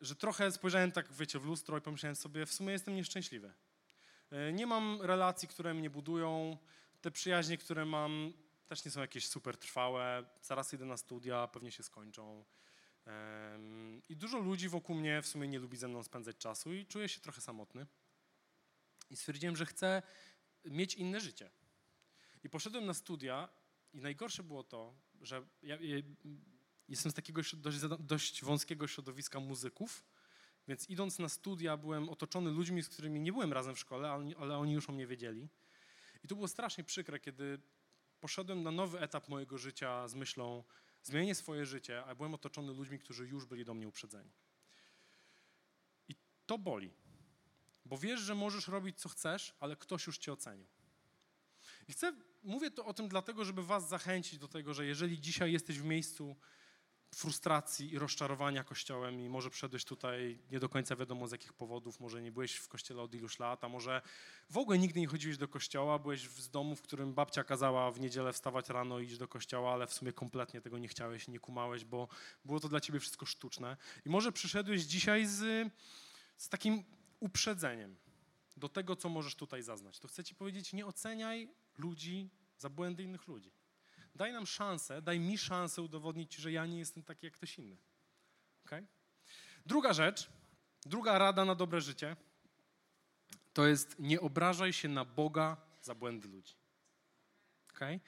że 0.00 0.16
trochę 0.16 0.52
spojrzałem 0.52 0.92
tak, 0.92 1.12
wiecie, 1.12 1.38
w 1.38 1.44
lustro 1.44 1.78
i 1.78 1.80
pomyślałem 1.80 2.16
sobie, 2.16 2.46
w 2.46 2.52
sumie 2.52 2.72
jestem 2.72 2.94
nieszczęśliwy. 2.94 3.52
E, 4.30 4.52
nie 4.52 4.66
mam 4.66 5.02
relacji, 5.02 5.48
które 5.48 5.74
mnie 5.74 5.90
budują. 5.90 6.58
Te 7.00 7.10
przyjaźnie, 7.10 7.58
które 7.58 7.84
mam, 7.84 8.32
też 8.66 8.84
nie 8.84 8.90
są 8.90 9.00
jakieś 9.00 9.26
super 9.26 9.56
trwałe. 9.56 10.24
Zaraz 10.42 10.72
idę 10.72 10.84
na 10.84 10.96
studia, 10.96 11.46
pewnie 11.46 11.72
się 11.72 11.82
skończą. 11.82 12.44
I 14.08 14.16
dużo 14.16 14.38
ludzi 14.38 14.68
wokół 14.68 14.96
mnie 14.96 15.22
w 15.22 15.26
sumie 15.26 15.48
nie 15.48 15.58
lubi 15.58 15.76
ze 15.76 15.88
mną 15.88 16.02
spędzać 16.02 16.36
czasu 16.36 16.74
i 16.74 16.86
czuję 16.86 17.08
się 17.08 17.20
trochę 17.20 17.40
samotny. 17.40 17.86
I 19.10 19.16
stwierdziłem, 19.16 19.56
że 19.56 19.66
chcę 19.66 20.02
mieć 20.64 20.94
inne 20.94 21.20
życie. 21.20 21.50
I 22.44 22.50
poszedłem 22.50 22.86
na 22.86 22.94
studia 22.94 23.48
i 23.92 24.00
najgorsze 24.00 24.42
było 24.42 24.64
to, 24.64 24.94
że 25.20 25.46
ja, 25.62 25.76
ja 25.80 25.96
jestem 26.88 27.12
z 27.12 27.14
takiego 27.14 27.42
dość, 27.56 27.80
dość 28.00 28.44
wąskiego 28.44 28.86
środowiska 28.86 29.40
muzyków, 29.40 30.04
więc 30.68 30.88
idąc 30.88 31.18
na 31.18 31.28
studia 31.28 31.76
byłem 31.76 32.08
otoczony 32.08 32.50
ludźmi, 32.50 32.82
z 32.82 32.88
którymi 32.88 33.20
nie 33.20 33.32
byłem 33.32 33.52
razem 33.52 33.74
w 33.74 33.78
szkole, 33.78 34.10
ale, 34.10 34.36
ale 34.38 34.58
oni 34.58 34.72
już 34.72 34.88
o 34.88 34.92
mnie 34.92 35.06
wiedzieli. 35.06 35.48
I 36.24 36.28
to 36.28 36.34
było 36.34 36.48
strasznie 36.48 36.84
przykre, 36.84 37.20
kiedy 37.20 37.60
poszedłem 38.20 38.62
na 38.62 38.70
nowy 38.70 39.00
etap 39.00 39.28
mojego 39.28 39.58
życia 39.58 40.08
z 40.08 40.14
myślą 40.14 40.64
zmienię 41.02 41.34
swoje 41.34 41.66
życie, 41.66 42.04
a 42.04 42.14
byłem 42.14 42.34
otoczony 42.34 42.72
ludźmi, 42.72 42.98
którzy 42.98 43.28
już 43.28 43.46
byli 43.46 43.64
do 43.64 43.74
mnie 43.74 43.88
uprzedzeni. 43.88 44.30
I 46.08 46.14
to 46.46 46.58
boli, 46.58 46.90
bo 47.84 47.98
wiesz, 47.98 48.20
że 48.20 48.34
możesz 48.34 48.68
robić 48.68 49.00
co 49.00 49.08
chcesz, 49.08 49.54
ale 49.60 49.76
ktoś 49.76 50.06
już 50.06 50.18
cię 50.18 50.32
ocenił. 50.32 50.66
I 51.90 51.92
chcę, 51.92 52.12
mówię 52.42 52.70
to 52.70 52.86
o 52.86 52.94
tym 52.94 53.08
dlatego, 53.08 53.44
żeby 53.44 53.62
was 53.62 53.88
zachęcić 53.88 54.38
do 54.38 54.48
tego, 54.48 54.74
że 54.74 54.86
jeżeli 54.86 55.20
dzisiaj 55.20 55.52
jesteś 55.52 55.78
w 55.78 55.84
miejscu 55.84 56.36
frustracji 57.14 57.92
i 57.92 57.98
rozczarowania 57.98 58.64
Kościołem 58.64 59.20
i 59.20 59.28
może 59.28 59.50
przyszedłeś 59.50 59.84
tutaj 59.84 60.38
nie 60.50 60.60
do 60.60 60.68
końca 60.68 60.96
wiadomo 60.96 61.28
z 61.28 61.32
jakich 61.32 61.52
powodów, 61.52 62.00
może 62.00 62.22
nie 62.22 62.32
byłeś 62.32 62.54
w 62.54 62.68
Kościele 62.68 63.02
od 63.02 63.14
iluś 63.14 63.38
lat, 63.38 63.64
a 63.64 63.68
może 63.68 64.02
w 64.50 64.58
ogóle 64.58 64.78
nigdy 64.78 65.00
nie 65.00 65.06
chodziłeś 65.06 65.38
do 65.38 65.48
Kościoła, 65.48 65.98
byłeś 65.98 66.20
z 66.20 66.50
domu, 66.50 66.76
w 66.76 66.82
którym 66.82 67.14
babcia 67.14 67.44
kazała 67.44 67.90
w 67.90 68.00
niedzielę 68.00 68.32
wstawać 68.32 68.68
rano 68.68 68.98
i 68.98 69.04
iść 69.06 69.18
do 69.18 69.28
Kościoła, 69.28 69.72
ale 69.72 69.86
w 69.86 69.92
sumie 69.92 70.12
kompletnie 70.12 70.60
tego 70.60 70.78
nie 70.78 70.88
chciałeś, 70.88 71.28
nie 71.28 71.38
kumałeś, 71.38 71.84
bo 71.84 72.08
było 72.44 72.60
to 72.60 72.68
dla 72.68 72.80
ciebie 72.80 73.00
wszystko 73.00 73.26
sztuczne. 73.26 73.76
I 74.06 74.10
może 74.10 74.32
przyszedłeś 74.32 74.82
dzisiaj 74.82 75.26
z, 75.26 75.72
z 76.36 76.48
takim 76.48 76.84
uprzedzeniem 77.20 77.96
do 78.56 78.68
tego, 78.68 78.96
co 78.96 79.08
możesz 79.08 79.34
tutaj 79.34 79.62
zaznać. 79.62 79.98
To 79.98 80.08
chcę 80.08 80.24
ci 80.24 80.34
powiedzieć, 80.34 80.72
nie 80.72 80.86
oceniaj 80.86 81.48
ludzi 81.80 82.30
za 82.58 82.70
błędy 82.70 83.02
innych 83.02 83.28
ludzi. 83.28 83.52
Daj 84.14 84.32
nam 84.32 84.46
szansę, 84.46 85.02
daj 85.02 85.20
mi 85.20 85.38
szansę 85.38 85.82
udowodnić 85.82 86.34
że 86.34 86.52
ja 86.52 86.66
nie 86.66 86.78
jestem 86.78 87.02
taki 87.02 87.26
jak 87.26 87.34
ktoś 87.34 87.58
inny. 87.58 87.76
Okay? 88.64 88.86
Druga 89.66 89.92
rzecz, 89.92 90.30
druga 90.86 91.18
rada 91.18 91.44
na 91.44 91.54
dobre 91.54 91.80
życie, 91.80 92.16
to 93.52 93.66
jest 93.66 93.98
nie 93.98 94.20
obrażaj 94.20 94.72
się 94.72 94.88
na 94.88 95.04
Boga 95.04 95.56
za 95.82 95.94
błędy 95.94 96.28
ludzi. 96.28 96.54
Okay? 97.74 98.00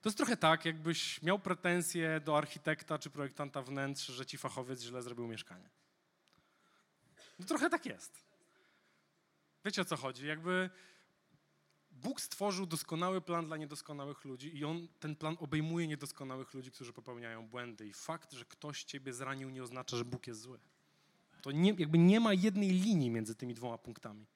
To 0.00 0.08
jest 0.08 0.16
trochę 0.16 0.36
tak, 0.36 0.64
jakbyś 0.64 1.22
miał 1.22 1.38
pretensje 1.38 2.20
do 2.20 2.38
architekta 2.38 2.98
czy 2.98 3.10
projektanta 3.10 3.62
wnętrz, 3.62 4.06
że 4.06 4.26
ci 4.26 4.38
fachowiec 4.38 4.82
źle 4.82 5.02
zrobił 5.02 5.26
mieszkanie. 5.26 5.70
No 7.38 7.46
trochę 7.46 7.70
tak 7.70 7.86
jest. 7.86 8.24
Wiecie 9.64 9.82
o 9.82 9.84
co 9.84 9.96
chodzi? 9.96 10.26
Jakby 10.26 10.70
Bóg 12.02 12.20
stworzył 12.20 12.66
doskonały 12.66 13.20
plan 13.20 13.46
dla 13.46 13.56
niedoskonałych 13.56 14.24
ludzi 14.24 14.56
i 14.56 14.64
on 14.64 14.88
ten 15.00 15.16
plan 15.16 15.36
obejmuje 15.40 15.86
niedoskonałych 15.86 16.54
ludzi, 16.54 16.70
którzy 16.70 16.92
popełniają 16.92 17.48
błędy. 17.48 17.86
I 17.86 17.92
fakt, 17.92 18.32
że 18.32 18.44
ktoś 18.44 18.84
ciebie 18.84 19.12
zranił, 19.12 19.50
nie 19.50 19.62
oznacza, 19.62 19.96
że 19.96 20.04
Bóg 20.04 20.26
jest 20.26 20.40
zły. 20.40 20.58
To 21.42 21.52
nie, 21.52 21.74
jakby 21.78 21.98
nie 21.98 22.20
ma 22.20 22.34
jednej 22.34 22.70
linii 22.70 23.10
między 23.10 23.34
tymi 23.34 23.54
dwoma 23.54 23.78
punktami. 23.78 24.26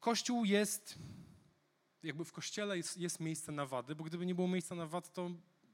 Kościół 0.00 0.44
jest, 0.44 0.98
jakby 2.02 2.24
w 2.24 2.32
kościele 2.32 2.76
jest, 2.76 2.96
jest 2.96 3.20
miejsce 3.20 3.52
na 3.52 3.66
wady, 3.66 3.94
bo 3.94 4.04
gdyby 4.04 4.26
nie 4.26 4.34
było 4.34 4.48
miejsca 4.48 4.74
na 4.74 4.86
wad, 4.86 5.12
to 5.12 5.30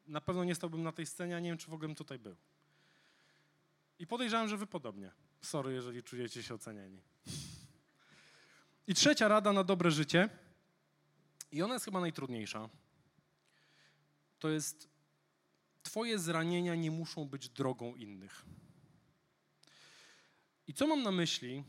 na 0.07 0.21
pewno 0.21 0.45
nie 0.45 0.55
stałbym 0.55 0.83
na 0.83 0.93
tej 0.93 1.07
scenie, 1.07 1.37
a 1.37 1.41
nie 1.41 1.51
wiem, 1.51 1.59
czy 1.59 1.71
w 1.71 1.75
ogóle 1.75 1.89
bym 1.89 1.95
tutaj 1.95 2.19
był. 2.19 2.37
I 3.99 4.07
podejrzewam, 4.07 4.49
że 4.49 4.57
wy 4.57 4.67
podobnie. 4.67 5.13
Sorry, 5.43 5.73
jeżeli 5.73 6.03
czujecie 6.03 6.43
się 6.43 6.55
ocenieni. 6.55 7.01
I 8.87 8.95
trzecia 8.95 9.29
rada 9.29 9.53
na 9.53 9.65
dobre 9.65 9.91
życie, 9.91 10.29
i 11.53 11.63
ona 11.63 11.75
jest 11.75 11.85
chyba 11.85 12.01
najtrudniejsza, 12.01 12.69
to 14.39 14.49
jest 14.49 14.93
Twoje 15.83 16.19
zranienia 16.19 16.75
nie 16.75 16.91
muszą 16.91 17.25
być 17.25 17.49
drogą 17.49 17.95
innych. 17.95 18.45
I 20.67 20.75
co 20.75 20.87
mam 20.87 21.03
na 21.03 21.11
myśli, 21.11 21.65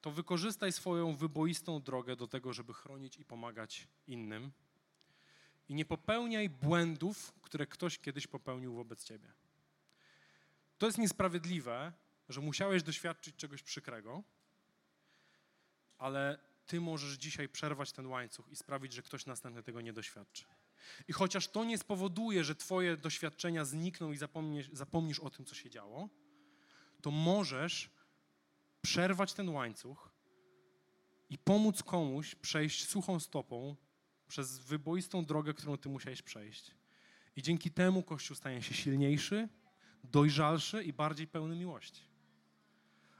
to 0.00 0.10
wykorzystaj 0.10 0.72
swoją 0.72 1.16
wyboistą 1.16 1.82
drogę 1.82 2.16
do 2.16 2.26
tego, 2.26 2.52
żeby 2.52 2.74
chronić 2.74 3.16
i 3.16 3.24
pomagać 3.24 3.88
innym. 4.06 4.52
I 5.68 5.74
nie 5.74 5.84
popełniaj 5.84 6.48
błędów, 6.48 7.32
które 7.42 7.66
ktoś 7.66 7.98
kiedyś 7.98 8.26
popełnił 8.26 8.74
wobec 8.74 9.04
Ciebie. 9.04 9.32
To 10.78 10.86
jest 10.86 10.98
niesprawiedliwe, 10.98 11.92
że 12.28 12.40
musiałeś 12.40 12.82
doświadczyć 12.82 13.36
czegoś 13.36 13.62
przykrego, 13.62 14.22
ale 16.02 16.38
ty 16.66 16.80
możesz 16.80 17.12
dzisiaj 17.12 17.48
przerwać 17.48 17.92
ten 17.92 18.06
łańcuch 18.06 18.48
i 18.48 18.56
sprawić, 18.56 18.92
że 18.92 19.02
ktoś 19.02 19.26
następny 19.26 19.62
tego 19.62 19.80
nie 19.80 19.92
doświadczy. 19.92 20.44
I 21.08 21.12
chociaż 21.12 21.48
to 21.48 21.64
nie 21.64 21.78
spowoduje, 21.78 22.44
że 22.44 22.54
twoje 22.54 22.96
doświadczenia 22.96 23.64
znikną 23.64 24.12
i 24.12 24.16
zapomnisz, 24.16 24.70
zapomnisz 24.72 25.20
o 25.20 25.30
tym, 25.30 25.44
co 25.44 25.54
się 25.54 25.70
działo, 25.70 26.08
to 27.02 27.10
możesz 27.10 27.90
przerwać 28.82 29.32
ten 29.32 29.48
łańcuch 29.48 30.12
i 31.30 31.38
pomóc 31.38 31.82
komuś 31.82 32.34
przejść 32.34 32.88
suchą 32.88 33.20
stopą 33.20 33.76
przez 34.28 34.58
wyboistą 34.58 35.24
drogę, 35.24 35.54
którą 35.54 35.78
ty 35.78 35.88
musiałeś 35.88 36.22
przejść. 36.22 36.74
I 37.36 37.42
dzięki 37.42 37.70
temu 37.70 38.02
Kościół 38.02 38.36
stanie 38.36 38.62
się 38.62 38.74
silniejszy, 38.74 39.48
dojrzalszy 40.04 40.82
i 40.82 40.92
bardziej 40.92 41.26
pełny 41.26 41.56
miłości. 41.56 42.11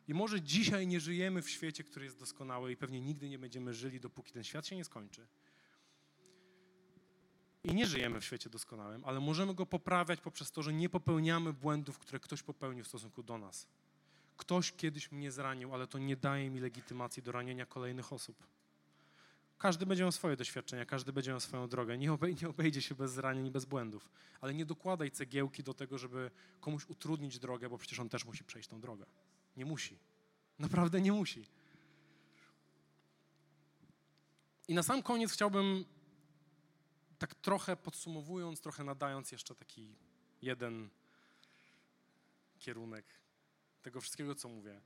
I 0.08 0.14
może 0.14 0.40
dzisiaj 0.40 0.86
nie 0.86 1.00
żyjemy 1.00 1.42
w 1.42 1.50
świecie, 1.50 1.84
który 1.84 2.04
jest 2.04 2.18
doskonały 2.18 2.72
i 2.72 2.76
pewnie 2.76 3.00
nigdy 3.00 3.28
nie 3.28 3.38
będziemy 3.38 3.74
żyli, 3.74 4.00
dopóki 4.00 4.32
ten 4.32 4.44
świat 4.44 4.66
się 4.66 4.76
nie 4.76 4.84
skończy. 4.84 5.26
I 7.64 7.74
nie 7.74 7.86
żyjemy 7.86 8.20
w 8.20 8.24
świecie 8.24 8.50
doskonałym, 8.50 9.04
ale 9.04 9.20
możemy 9.20 9.54
go 9.54 9.66
poprawiać 9.66 10.20
poprzez 10.20 10.50
to, 10.50 10.62
że 10.62 10.72
nie 10.72 10.88
popełniamy 10.88 11.52
błędów, 11.52 11.98
które 11.98 12.20
ktoś 12.20 12.42
popełnił 12.42 12.84
w 12.84 12.88
stosunku 12.88 13.22
do 13.22 13.38
nas. 13.38 13.66
Ktoś 14.36 14.72
kiedyś 14.72 15.12
mnie 15.12 15.30
zranił, 15.30 15.74
ale 15.74 15.86
to 15.86 15.98
nie 15.98 16.16
daje 16.16 16.50
mi 16.50 16.60
legitymacji 16.60 17.22
do 17.22 17.32
ranienia 17.32 17.66
kolejnych 17.66 18.12
osób. 18.12 18.46
Każdy 19.58 19.86
będzie 19.86 20.02
miał 20.02 20.12
swoje 20.12 20.36
doświadczenia, 20.36 20.86
każdy 20.86 21.12
będzie 21.12 21.30
miał 21.30 21.40
swoją 21.40 21.68
drogę. 21.68 21.98
Nie, 21.98 22.12
obej 22.12 22.36
nie 22.42 22.48
obejdzie 22.48 22.82
się 22.82 22.94
bez 22.94 23.12
zranień 23.12 23.46
i 23.46 23.50
bez 23.50 23.64
błędów. 23.64 24.10
Ale 24.40 24.54
nie 24.54 24.66
dokładaj 24.66 25.10
cegiełki 25.10 25.62
do 25.62 25.74
tego, 25.74 25.98
żeby 25.98 26.30
komuś 26.60 26.86
utrudnić 26.88 27.38
drogę, 27.38 27.68
bo 27.68 27.78
przecież 27.78 27.98
on 27.98 28.08
też 28.08 28.24
musi 28.24 28.44
przejść 28.44 28.68
tą 28.68 28.80
drogę. 28.80 29.06
Nie 29.56 29.64
musi. 29.64 29.98
Naprawdę 30.58 31.00
nie 31.00 31.12
musi. 31.12 31.46
I 34.68 34.74
na 34.74 34.82
sam 34.82 35.02
koniec 35.02 35.32
chciałbym, 35.32 35.84
tak 37.18 37.34
trochę 37.34 37.76
podsumowując, 37.76 38.60
trochę 38.60 38.84
nadając 38.84 39.32
jeszcze 39.32 39.54
taki 39.54 39.96
jeden 40.42 40.90
kierunek 42.58 43.06
tego 43.82 44.00
wszystkiego, 44.00 44.34
co 44.34 44.48
mówię. 44.48 44.80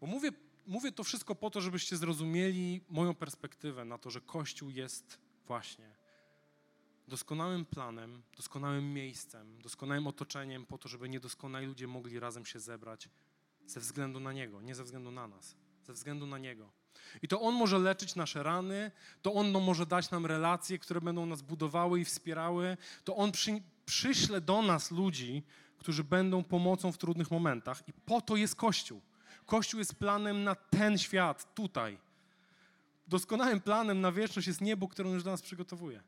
Bo 0.00 0.06
mówię, 0.06 0.32
mówię 0.66 0.92
to 0.92 1.04
wszystko 1.04 1.34
po 1.34 1.50
to, 1.50 1.60
żebyście 1.60 1.96
zrozumieli 1.96 2.80
moją 2.88 3.14
perspektywę 3.14 3.84
na 3.84 3.98
to, 3.98 4.10
że 4.10 4.20
Kościół 4.20 4.70
jest 4.70 5.18
właśnie 5.46 5.94
doskonałym 7.08 7.64
planem, 7.64 8.22
doskonałym 8.36 8.94
miejscem, 8.94 9.62
doskonałym 9.62 10.06
otoczeniem 10.06 10.66
po 10.66 10.78
to, 10.78 10.88
żeby 10.88 11.08
niedoskonali 11.08 11.66
ludzie 11.66 11.86
mogli 11.86 12.20
razem 12.20 12.46
się 12.46 12.60
zebrać 12.60 13.08
ze 13.72 13.80
względu 13.80 14.20
na 14.20 14.32
Niego, 14.32 14.62
nie 14.62 14.74
ze 14.74 14.84
względu 14.84 15.10
na 15.10 15.28
nas, 15.28 15.56
ze 15.82 15.92
względu 15.92 16.26
na 16.26 16.38
Niego. 16.38 16.72
I 17.22 17.28
to 17.28 17.40
On 17.40 17.54
może 17.54 17.78
leczyć 17.78 18.14
nasze 18.14 18.42
rany, 18.42 18.90
to 19.22 19.34
On 19.34 19.50
może 19.50 19.86
dać 19.86 20.10
nam 20.10 20.26
relacje, 20.26 20.78
które 20.78 21.00
będą 21.00 21.26
nas 21.26 21.42
budowały 21.42 22.00
i 22.00 22.04
wspierały, 22.04 22.76
to 23.04 23.16
On 23.16 23.32
przy, 23.32 23.62
przyśle 23.86 24.40
do 24.40 24.62
nas 24.62 24.90
ludzi, 24.90 25.42
którzy 25.78 26.04
będą 26.04 26.44
pomocą 26.44 26.92
w 26.92 26.98
trudnych 26.98 27.30
momentach 27.30 27.88
i 27.88 27.92
po 27.92 28.20
to 28.20 28.36
jest 28.36 28.56
Kościół. 28.56 29.00
Kościół 29.46 29.78
jest 29.78 29.94
planem 29.94 30.44
na 30.44 30.54
ten 30.54 30.98
świat, 30.98 31.54
tutaj. 31.54 31.98
Doskonałym 33.08 33.60
planem 33.60 34.00
na 34.00 34.12
wieczność 34.12 34.48
jest 34.48 34.60
niebo, 34.60 34.88
które 34.88 35.10
już 35.10 35.22
dla 35.22 35.32
nas 35.32 35.42
przygotowuje. 35.42 36.02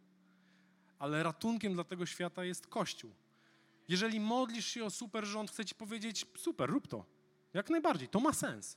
Ale 0.99 1.23
ratunkiem 1.23 1.75
dla 1.75 1.85
tego 1.85 2.07
świata 2.07 2.45
jest 2.45 2.67
Kościół. 2.67 3.15
Jeżeli 3.89 4.21
modlisz 4.21 4.67
się 4.67 4.85
o 4.85 4.91
super 4.91 5.27
rząd, 5.27 5.51
chcę 5.51 5.65
ci 5.65 5.75
powiedzieć, 5.75 6.27
super, 6.37 6.71
rób 6.71 6.89
to. 6.89 7.14
Jak 7.55 7.71
najbardziej, 7.71 8.09
to 8.09 8.21
ma 8.21 8.33
sens. 8.33 8.77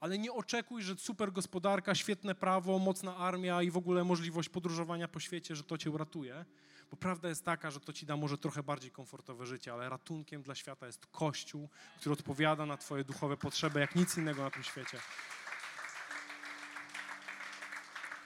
Ale 0.00 0.18
nie 0.18 0.32
oczekuj, 0.32 0.82
że 0.82 0.96
super 0.96 1.32
gospodarka, 1.32 1.94
świetne 1.94 2.34
prawo, 2.34 2.78
mocna 2.78 3.16
armia 3.16 3.62
i 3.62 3.70
w 3.70 3.76
ogóle 3.76 4.04
możliwość 4.04 4.48
podróżowania 4.48 5.08
po 5.08 5.20
świecie, 5.20 5.56
że 5.56 5.64
to 5.64 5.78
cię 5.78 5.90
uratuje. 5.90 6.44
Bo 6.90 6.96
prawda 6.96 7.28
jest 7.28 7.44
taka, 7.44 7.70
że 7.70 7.80
to 7.80 7.92
ci 7.92 8.06
da 8.06 8.16
może 8.16 8.38
trochę 8.38 8.62
bardziej 8.62 8.90
komfortowe 8.90 9.46
życie, 9.46 9.72
ale 9.72 9.88
ratunkiem 9.88 10.42
dla 10.42 10.54
świata 10.54 10.86
jest 10.86 11.06
Kościół, 11.06 11.68
który 11.96 12.12
odpowiada 12.12 12.66
na 12.66 12.76
twoje 12.76 13.04
duchowe 13.04 13.36
potrzeby 13.36 13.80
jak 13.80 13.94
nic 13.94 14.16
innego 14.16 14.42
na 14.42 14.50
tym 14.50 14.62
świecie. 14.62 14.98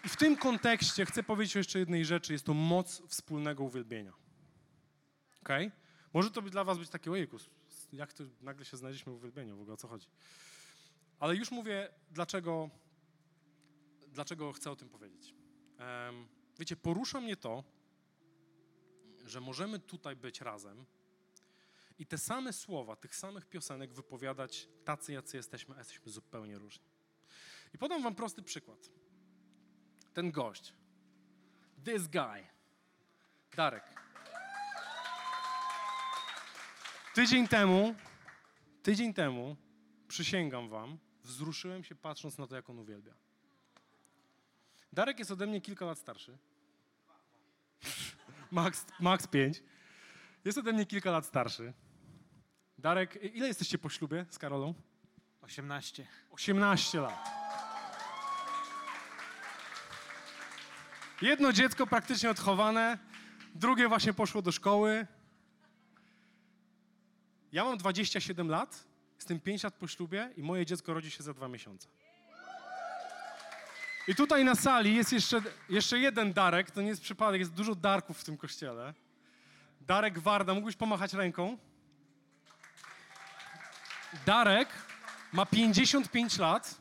I 0.04 0.08
w 0.08 0.16
tym 0.16 0.36
kontekście 0.36 1.06
chcę 1.06 1.22
powiedzieć 1.22 1.56
o 1.56 1.58
jeszcze 1.58 1.78
jednej 1.78 2.04
rzeczy. 2.04 2.32
Jest 2.32 2.46
to 2.46 2.54
moc 2.54 3.02
wspólnego 3.08 3.64
uwielbienia. 3.64 4.12
Ok? 5.42 5.48
Może 6.12 6.30
to 6.30 6.42
być 6.42 6.52
dla 6.52 6.64
was 6.64 6.78
być 6.78 6.88
takie, 6.88 7.10
ojejku, 7.12 7.36
jak 7.92 8.12
to 8.12 8.24
nagle 8.40 8.64
się 8.64 8.76
znaleźliśmy 8.76 9.12
w 9.12 9.16
uwielbieniu, 9.16 9.56
w 9.56 9.60
ogóle 9.60 9.74
o 9.74 9.76
co 9.76 9.88
chodzi. 9.88 10.08
Ale 11.18 11.36
już 11.36 11.50
mówię, 11.50 11.88
dlaczego, 12.10 12.70
dlaczego 14.08 14.52
chcę 14.52 14.70
o 14.70 14.76
tym 14.76 14.88
powiedzieć. 14.88 15.34
Um, 15.78 16.28
wiecie, 16.58 16.76
porusza 16.76 17.20
mnie 17.20 17.36
to, 17.36 17.64
że 19.24 19.40
możemy 19.40 19.78
tutaj 19.78 20.16
być 20.16 20.40
razem 20.40 20.86
i 21.98 22.06
te 22.06 22.18
same 22.18 22.52
słowa, 22.52 22.96
tych 22.96 23.14
samych 23.14 23.46
piosenek 23.46 23.92
wypowiadać 23.92 24.68
tacy, 24.84 25.12
jacy 25.12 25.36
jesteśmy, 25.36 25.74
a 25.74 25.78
jesteśmy 25.78 26.12
zupełnie 26.12 26.58
różni. 26.58 26.86
I 27.74 27.78
podam 27.78 28.02
wam 28.02 28.14
prosty 28.14 28.42
przykład. 28.42 28.90
Ten 30.14 30.30
gość, 30.30 30.74
this 31.84 32.08
guy, 32.08 32.46
Darek. 33.56 34.05
Tydzień 37.16 37.48
temu, 37.48 37.94
tydzień 38.82 39.14
temu, 39.14 39.56
przysięgam 40.08 40.68
wam, 40.68 40.98
wzruszyłem 41.24 41.84
się 41.84 41.94
patrząc 41.94 42.38
na 42.38 42.46
to, 42.46 42.56
jak 42.56 42.70
on 42.70 42.78
uwielbia. 42.78 43.14
Darek 44.92 45.18
jest 45.18 45.30
ode 45.30 45.46
mnie 45.46 45.60
kilka 45.60 45.84
lat 45.84 45.98
starszy. 45.98 46.38
Max, 48.50 48.86
max 49.00 49.26
5. 49.26 49.62
Jest 50.44 50.58
ode 50.58 50.72
mnie 50.72 50.86
kilka 50.86 51.10
lat 51.10 51.26
starszy. 51.26 51.72
Darek, 52.78 53.18
ile 53.34 53.48
jesteście 53.48 53.78
po 53.78 53.88
ślubie 53.88 54.26
z 54.30 54.38
Karolą? 54.38 54.74
18. 55.42 56.06
18 56.30 57.00
lat. 57.00 57.28
Jedno 61.22 61.52
dziecko 61.52 61.86
praktycznie 61.86 62.30
odchowane, 62.30 62.98
drugie 63.54 63.88
właśnie 63.88 64.12
poszło 64.12 64.42
do 64.42 64.52
szkoły. 64.52 65.06
Ja 67.56 67.64
mam 67.64 67.78
27 67.78 68.48
lat, 68.48 68.84
jestem 69.14 69.40
5 69.40 69.62
lat 69.62 69.74
po 69.74 69.88
ślubie 69.88 70.30
i 70.36 70.42
moje 70.42 70.66
dziecko 70.66 70.94
rodzi 70.94 71.10
się 71.10 71.22
za 71.22 71.34
dwa 71.34 71.48
miesiące. 71.48 71.88
I 74.08 74.14
tutaj 74.14 74.44
na 74.44 74.54
sali 74.54 74.96
jest 74.96 75.12
jeszcze, 75.12 75.42
jeszcze 75.68 75.98
jeden 75.98 76.32
Darek, 76.32 76.70
to 76.70 76.82
nie 76.82 76.88
jest 76.88 77.02
przypadek, 77.02 77.38
jest 77.38 77.52
dużo 77.52 77.74
Darków 77.74 78.18
w 78.18 78.24
tym 78.24 78.36
kościele. 78.36 78.94
Darek 79.80 80.18
Warda, 80.18 80.54
mógłbyś 80.54 80.76
pomachać 80.76 81.12
ręką? 81.12 81.58
Darek 84.26 84.68
ma 85.32 85.46
55 85.46 86.38
lat. 86.38 86.80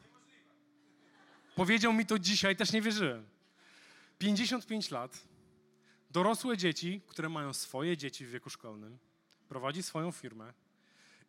Powiedział 1.56 1.94
mi 1.94 2.06
to 2.06 2.20
dzisiaj, 2.20 2.56
też 2.56 2.72
nie 2.72 2.82
wierzyłem. 2.82 3.26
55 4.18 4.92
lat, 4.92 5.28
dorosłe 6.12 6.58
dzieci, 6.58 7.02
które 7.08 7.30
mają 7.30 7.54
swoje 7.54 7.98
dzieci 7.98 8.26
w 8.26 8.30
wieku 8.30 8.50
szkolnym, 8.50 8.98
prowadzi 9.48 9.84
swoją 9.84 10.12
firmę. 10.12 10.65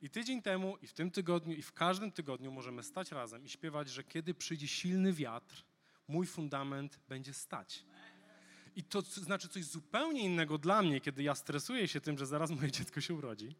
I 0.03 0.11
tydzień 0.11 0.43
temu, 0.43 0.77
i 0.83 0.87
w 0.87 0.93
tym 0.93 1.11
tygodniu, 1.11 1.55
i 1.55 1.63
w 1.63 1.73
każdym 1.73 2.13
tygodniu 2.13 2.53
możemy 2.53 2.83
stać 2.83 3.13
razem 3.13 3.45
i 3.45 3.49
śpiewać, 3.49 3.89
że 3.89 4.05
kiedy 4.05 4.35
przyjdzie 4.35 4.69
silny 4.69 5.13
wiatr, 5.13 5.65
mój 6.09 6.27
fundament 6.27 7.01
będzie 7.09 7.35
stać. 7.35 7.85
I 8.77 8.83
to 8.83 9.03
znaczy 9.03 9.49
coś 9.49 9.65
zupełnie 9.65 10.21
innego 10.21 10.59
dla 10.59 10.83
mnie, 10.83 11.01
kiedy 11.01 11.23
ja 11.23 11.35
stresuję 11.35 11.89
się 11.89 12.01
tym, 12.01 12.19
że 12.19 12.27
zaraz 12.27 12.51
moje 12.51 12.71
dziecko 12.71 13.01
się 13.01 13.15
urodzi. 13.15 13.57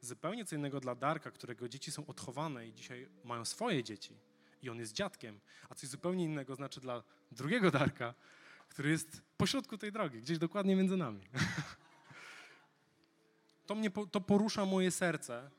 Zupełnie 0.00 0.44
co 0.44 0.56
innego 0.56 0.80
dla 0.80 0.94
Darka, 0.94 1.30
którego 1.30 1.68
dzieci 1.68 1.90
są 1.90 2.06
odchowane 2.06 2.68
i 2.68 2.72
dzisiaj 2.72 3.08
mają 3.24 3.44
swoje 3.44 3.84
dzieci. 3.84 4.16
I 4.62 4.70
on 4.70 4.78
jest 4.78 4.92
dziadkiem. 4.92 5.40
A 5.68 5.74
coś 5.74 5.88
zupełnie 5.88 6.24
innego 6.24 6.54
znaczy 6.54 6.80
dla 6.80 7.02
drugiego 7.32 7.70
Darka, 7.70 8.14
który 8.68 8.90
jest 8.90 9.22
pośrodku 9.36 9.78
tej 9.78 9.92
drogi, 9.92 10.20
gdzieś 10.20 10.38
dokładnie 10.38 10.76
między 10.76 10.96
nami. 10.96 11.20
To 13.66 13.74
mnie 13.74 13.90
to 13.90 14.20
porusza 14.20 14.64
moje 14.66 14.90
serce, 14.90 15.50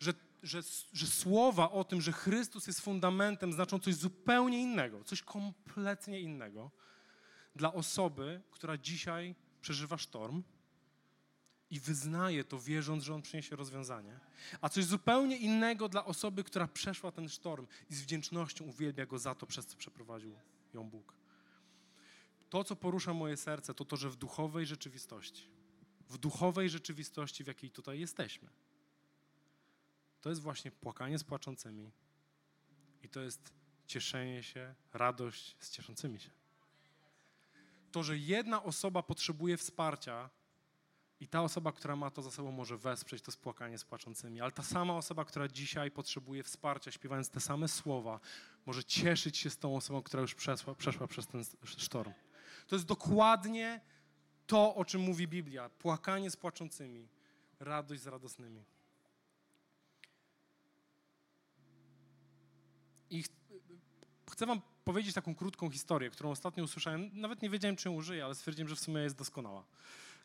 że, 0.00 0.14
że, 0.42 0.62
że 0.92 1.06
słowa 1.06 1.70
o 1.70 1.84
tym, 1.84 2.00
że 2.00 2.12
Chrystus 2.12 2.66
jest 2.66 2.80
fundamentem, 2.80 3.52
znaczą 3.52 3.78
coś 3.78 3.94
zupełnie 3.94 4.62
innego, 4.62 5.04
coś 5.04 5.22
kompletnie 5.22 6.20
innego 6.20 6.70
dla 7.56 7.72
osoby, 7.72 8.42
która 8.50 8.78
dzisiaj 8.78 9.34
przeżywa 9.60 9.98
sztorm 9.98 10.42
i 11.70 11.80
wyznaje 11.80 12.44
to, 12.44 12.58
wierząc, 12.58 13.04
że 13.04 13.14
On 13.14 13.22
przyniesie 13.22 13.56
rozwiązanie, 13.56 14.20
a 14.60 14.68
coś 14.68 14.84
zupełnie 14.84 15.36
innego 15.36 15.88
dla 15.88 16.04
osoby, 16.04 16.44
która 16.44 16.68
przeszła 16.68 17.12
ten 17.12 17.28
sztorm 17.28 17.66
i 17.90 17.94
z 17.94 18.02
wdzięcznością 18.02 18.64
uwielbia 18.64 19.06
Go 19.06 19.18
za 19.18 19.34
to, 19.34 19.46
przez 19.46 19.66
co 19.66 19.76
przeprowadził 19.76 20.36
ją 20.74 20.90
Bóg. 20.90 21.14
To, 22.50 22.64
co 22.64 22.76
porusza 22.76 23.14
moje 23.14 23.36
serce, 23.36 23.74
to 23.74 23.84
to, 23.84 23.96
że 23.96 24.10
w 24.10 24.16
duchowej 24.16 24.66
rzeczywistości, 24.66 25.48
w 26.08 26.18
duchowej 26.18 26.70
rzeczywistości, 26.70 27.44
w 27.44 27.46
jakiej 27.46 27.70
tutaj 27.70 28.00
jesteśmy, 28.00 28.48
to 30.26 30.30
jest 30.30 30.42
właśnie 30.42 30.70
płakanie 30.70 31.18
z 31.18 31.24
płaczącymi 31.24 31.90
i 33.02 33.08
to 33.08 33.20
jest 33.20 33.52
cieszenie 33.86 34.42
się, 34.42 34.74
radość 34.92 35.56
z 35.58 35.70
cieszącymi 35.70 36.20
się. 36.20 36.30
To, 37.92 38.02
że 38.02 38.18
jedna 38.18 38.62
osoba 38.62 39.02
potrzebuje 39.02 39.56
wsparcia 39.56 40.30
i 41.20 41.28
ta 41.28 41.42
osoba, 41.42 41.72
która 41.72 41.96
ma 41.96 42.10
to 42.10 42.22
za 42.22 42.30
sobą, 42.30 42.50
może 42.52 42.78
wesprzeć 42.78 43.22
to 43.22 43.32
spłakanie 43.32 43.78
z 43.78 43.84
płaczącymi, 43.84 44.40
ale 44.40 44.52
ta 44.52 44.62
sama 44.62 44.96
osoba, 44.96 45.24
która 45.24 45.48
dzisiaj 45.48 45.90
potrzebuje 45.90 46.42
wsparcia, 46.42 46.90
śpiewając 46.90 47.30
te 47.30 47.40
same 47.40 47.68
słowa, 47.68 48.20
może 48.66 48.84
cieszyć 48.84 49.38
się 49.38 49.50
z 49.50 49.58
tą 49.58 49.76
osobą, 49.76 50.02
która 50.02 50.20
już 50.20 50.34
przeszła, 50.34 50.74
przeszła 50.74 51.06
przez 51.06 51.26
ten 51.26 51.44
sztorm. 51.64 52.12
To 52.66 52.76
jest 52.76 52.86
dokładnie 52.86 53.80
to, 54.46 54.74
o 54.74 54.84
czym 54.84 55.00
mówi 55.00 55.28
Biblia. 55.28 55.68
Płakanie 55.68 56.30
z 56.30 56.36
płaczącymi, 56.36 57.08
radość 57.60 58.02
z 58.02 58.06
radosnymi. 58.06 58.64
I 63.10 63.22
ch 63.22 63.28
chcę 64.30 64.46
wam 64.46 64.60
powiedzieć 64.84 65.14
taką 65.14 65.34
krótką 65.34 65.70
historię, 65.70 66.10
którą 66.10 66.30
ostatnio 66.30 66.64
usłyszałem. 66.64 67.10
Nawet 67.12 67.42
nie 67.42 67.50
wiedziałem, 67.50 67.76
czy 67.76 67.88
ją 67.88 67.94
użyję, 67.94 68.24
ale 68.24 68.34
stwierdziłem, 68.34 68.68
że 68.68 68.76
w 68.76 68.80
sumie 68.80 69.00
jest 69.00 69.16
doskonała. 69.16 69.64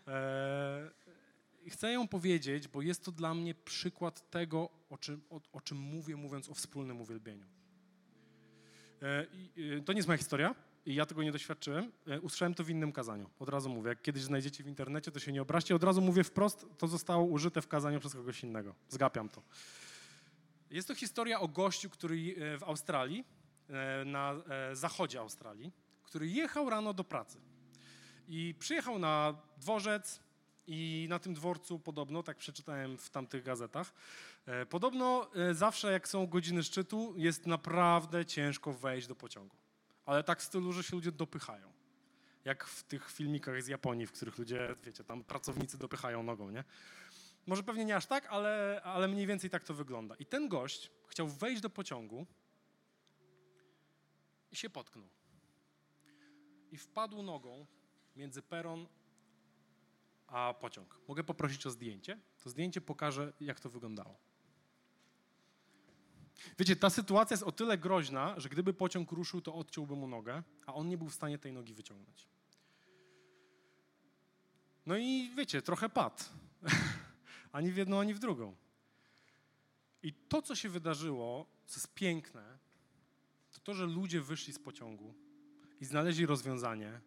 Eee, 0.08 1.70
chcę 1.70 1.92
ją 1.92 2.08
powiedzieć, 2.08 2.68
bo 2.68 2.82
jest 2.82 3.06
to 3.06 3.12
dla 3.12 3.34
mnie 3.34 3.56
przykład 3.56 4.30
tego, 4.30 4.70
o 4.90 4.98
czym, 4.98 5.22
o, 5.30 5.42
o 5.54 5.62
czym 5.62 5.78
mówię, 5.78 6.16
mówiąc 6.16 6.50
o 6.50 6.54
wspólnym 6.54 7.02
uwielbieniu. 7.02 7.46
Eee, 9.02 9.84
to 9.84 9.94
nie 9.94 10.00
jest 10.00 10.08
moja 10.08 10.18
historia, 10.18 10.56
i 10.86 10.96
ja 10.96 11.06
tego 11.06 11.24
nie 11.24 11.32
doświadczyłem, 11.32 11.92
e, 12.08 12.22
usłyszałem 12.22 12.54
to 12.54 12.64
w 12.64 12.70
innym 12.70 12.92
kazaniu. 12.92 13.30
Od 13.40 13.50
razu 13.50 13.70
mówię, 13.70 13.90
jak 13.90 14.02
kiedyś 14.02 14.24
znajdziecie 14.24 14.64
w 14.64 14.68
internecie, 14.68 15.12
to 15.12 15.20
się 15.20 15.32
nie 15.32 15.42
obraźcie. 15.42 15.76
Od 15.76 15.84
razu 15.84 16.02
mówię 16.02 16.24
wprost, 16.24 16.66
to 16.78 16.88
zostało 16.88 17.24
użyte 17.24 17.62
w 17.62 17.68
kazaniu 17.68 18.00
przez 18.00 18.14
kogoś 18.14 18.44
innego. 18.44 18.76
Zgapiam 18.90 19.30
to. 19.30 19.42
Jest 20.72 20.88
to 20.88 20.96
historia 20.96 21.40
o 21.40 21.48
gościu, 21.48 21.90
który 21.90 22.36
e, 22.38 22.58
w 22.58 22.64
Australii, 22.64 23.26
e, 23.70 24.06
na 24.06 24.36
zachodzie 24.74 25.20
Australii, 25.20 25.72
który 26.04 26.28
jechał 26.28 26.70
rano 26.70 26.94
do 26.94 27.04
pracy. 27.04 27.42
I 28.28 28.56
przyjechał 28.60 29.00
na 29.00 29.36
dworzec 29.58 30.20
i 30.68 31.08
na 31.10 31.20
tym 31.20 31.34
dworcu 31.34 31.80
podobno, 31.80 32.24
tak 32.24 32.38
przeczytałem 32.38 32.98
w 32.98 33.10
tamtych 33.10 33.44
gazetach, 33.44 33.94
podobno 34.70 35.32
zawsze 35.52 35.92
jak 35.92 36.08
są 36.08 36.28
godziny 36.28 36.64
szczytu, 36.64 37.14
jest 37.18 37.48
naprawdę 37.48 38.26
ciężko 38.26 38.74
wejść 38.74 39.08
do 39.08 39.16
pociągu 39.16 39.62
ale 40.06 40.24
tak 40.24 40.40
w 40.40 40.44
stylu, 40.44 40.74
że 40.74 40.84
się 40.84 40.96
ludzie 40.96 41.12
dopychają. 41.12 41.72
Jak 42.46 42.66
w 42.66 42.84
tych 42.84 43.12
filmikach 43.12 43.64
z 43.64 43.68
Japonii, 43.68 44.08
w 44.08 44.12
których 44.12 44.38
ludzie, 44.38 44.76
wiecie, 44.86 45.04
tam 45.04 45.24
pracownicy 45.24 45.78
dopychają 45.78 46.24
nogą, 46.24 46.50
nie? 46.50 46.64
Może 47.48 47.64
pewnie 47.64 47.86
nie 47.86 47.96
aż 47.96 48.06
tak, 48.06 48.26
ale, 48.26 48.82
ale 48.84 49.08
mniej 49.08 49.28
więcej 49.28 49.50
tak 49.50 49.64
to 49.64 49.74
wygląda. 49.74 50.16
I 50.16 50.26
ten 50.26 50.50
gość 50.50 50.92
chciał 51.08 51.28
wejść 51.28 51.62
do 51.62 51.70
pociągu 51.70 52.26
i 54.52 54.56
się 54.56 54.70
potknął. 54.70 55.08
I 56.72 56.78
wpadł 56.78 57.24
nogą 57.24 57.66
między 58.16 58.42
peron 58.42 58.88
a 60.28 60.54
pociąg. 60.54 61.00
Mogę 61.08 61.24
poprosić 61.24 61.66
o 61.66 61.72
zdjęcie? 61.72 62.20
To 62.44 62.50
zdjęcie 62.50 62.82
pokaże, 62.82 63.34
jak 63.40 63.60
to 63.60 63.70
wyglądało. 63.70 64.18
Wiecie, 66.60 66.76
ta 66.76 66.90
sytuacja 66.90 67.34
jest 67.34 67.44
o 67.44 67.52
tyle 67.52 67.78
groźna, 67.78 68.40
że 68.40 68.50
gdyby 68.50 68.74
pociąg 68.74 69.12
ruszył, 69.12 69.42
to 69.42 69.56
odciąłby 69.56 69.96
mu 69.96 70.08
nogę, 70.08 70.44
a 70.66 70.74
on 70.74 70.90
nie 70.90 70.98
był 70.98 71.10
w 71.10 71.14
stanie 71.14 71.40
tej 71.40 71.54
nogi 71.54 71.74
wyciągnąć. 71.74 72.28
No 74.86 74.98
i 74.98 75.32
wiecie, 75.38 75.62
trochę 75.62 75.90
padł. 75.90 76.24
ani 77.52 77.72
w 77.72 77.78
jedną, 77.78 78.00
ani 78.00 78.14
w 78.14 78.20
drugą. 78.20 78.56
I 80.04 80.14
to, 80.14 80.42
co 80.42 80.56
się 80.56 80.70
wydarzyło, 80.70 81.46
co 81.66 81.76
jest 81.76 81.94
piękne, 81.94 82.58
to 83.52 83.60
to, 83.60 83.74
że 83.74 83.86
ludzie 83.86 84.22
wyszli 84.22 84.54
z 84.54 84.60
pociągu 84.60 85.14
i 85.82 85.86
znaleźli 85.86 86.26
rozwiązanie 86.26 87.02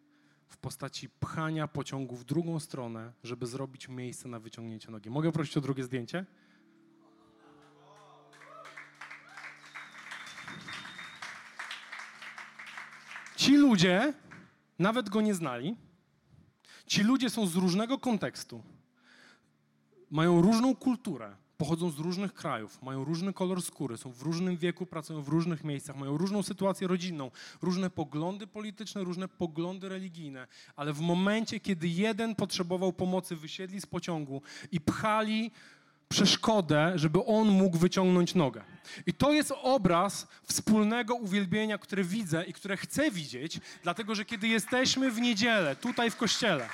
w 0.49 0.57
postaci 0.57 1.09
pchania 1.09 1.69
pociągu 1.69 2.17
w 2.17 2.25
drugą 2.25 2.61
stronę, 2.61 3.13
żeby 3.23 3.47
zrobić 3.47 3.89
miejsce 3.89 4.29
na 4.29 4.39
wyciągnięcie 4.39 4.91
nogi. 4.91 5.11
Mogę 5.11 5.33
prosić 5.33 5.57
o 5.57 5.61
drugie 5.61 5.85
zdjęcie? 5.85 6.27
Ci 13.37 13.57
ludzie 13.57 14.15
nawet 14.79 15.09
go 15.09 15.21
nie 15.21 15.35
znali. 15.35 15.77
Ci 16.87 17.03
ludzie 17.03 17.31
są 17.31 17.47
z 17.47 17.57
różnego 17.57 17.99
kontekstu, 17.99 18.63
mają 20.15 20.43
różną 20.43 20.77
kulturę, 20.77 21.37
pochodzą 21.57 21.91
z 21.91 21.99
różnych 21.99 22.35
krajów, 22.35 22.83
mają 22.83 23.05
różny 23.05 23.33
kolor 23.33 23.63
skóry, 23.63 23.97
są 23.97 24.13
w 24.13 24.23
różnym 24.23 24.57
wieku, 24.57 24.87
pracują 24.87 25.23
w 25.23 25.29
różnych 25.29 25.65
miejscach, 25.65 25.97
mają 25.97 26.17
różną 26.17 26.43
sytuację 26.43 26.89
rodzinną, 26.89 27.31
różne 27.63 27.91
poglądy 27.91 28.47
polityczne, 28.47 29.05
różne 29.05 29.29
poglądy 29.29 29.89
religijne, 29.89 30.47
ale 30.77 30.93
w 30.93 31.01
momencie, 31.01 31.61
kiedy 31.61 31.89
jeden 31.89 32.35
potrzebował 32.35 32.93
pomocy, 32.93 33.37
wysiedli 33.37 33.81
z 33.81 33.87
pociągu 33.87 34.43
i 34.73 34.81
pchali 34.81 35.51
przeszkodę, 36.09 36.93
żeby 36.95 37.25
on 37.25 37.49
mógł 37.49 37.79
wyciągnąć 37.79 38.35
nogę. 38.35 38.65
I 39.07 39.15
to 39.15 39.33
jest 39.33 39.53
obraz 39.63 40.27
wspólnego 40.45 41.15
uwielbienia, 41.15 41.79
które 41.79 42.05
widzę 42.05 42.45
i 42.45 42.53
które 42.53 42.77
chcę 42.77 43.11
widzieć, 43.11 43.61
dlatego 43.83 44.15
że 44.15 44.25
kiedy 44.25 44.49
jesteśmy 44.49 45.11
w 45.11 45.21
niedzielę, 45.21 45.77
tutaj 45.77 46.11
w 46.11 46.17
kościele, 46.17 46.69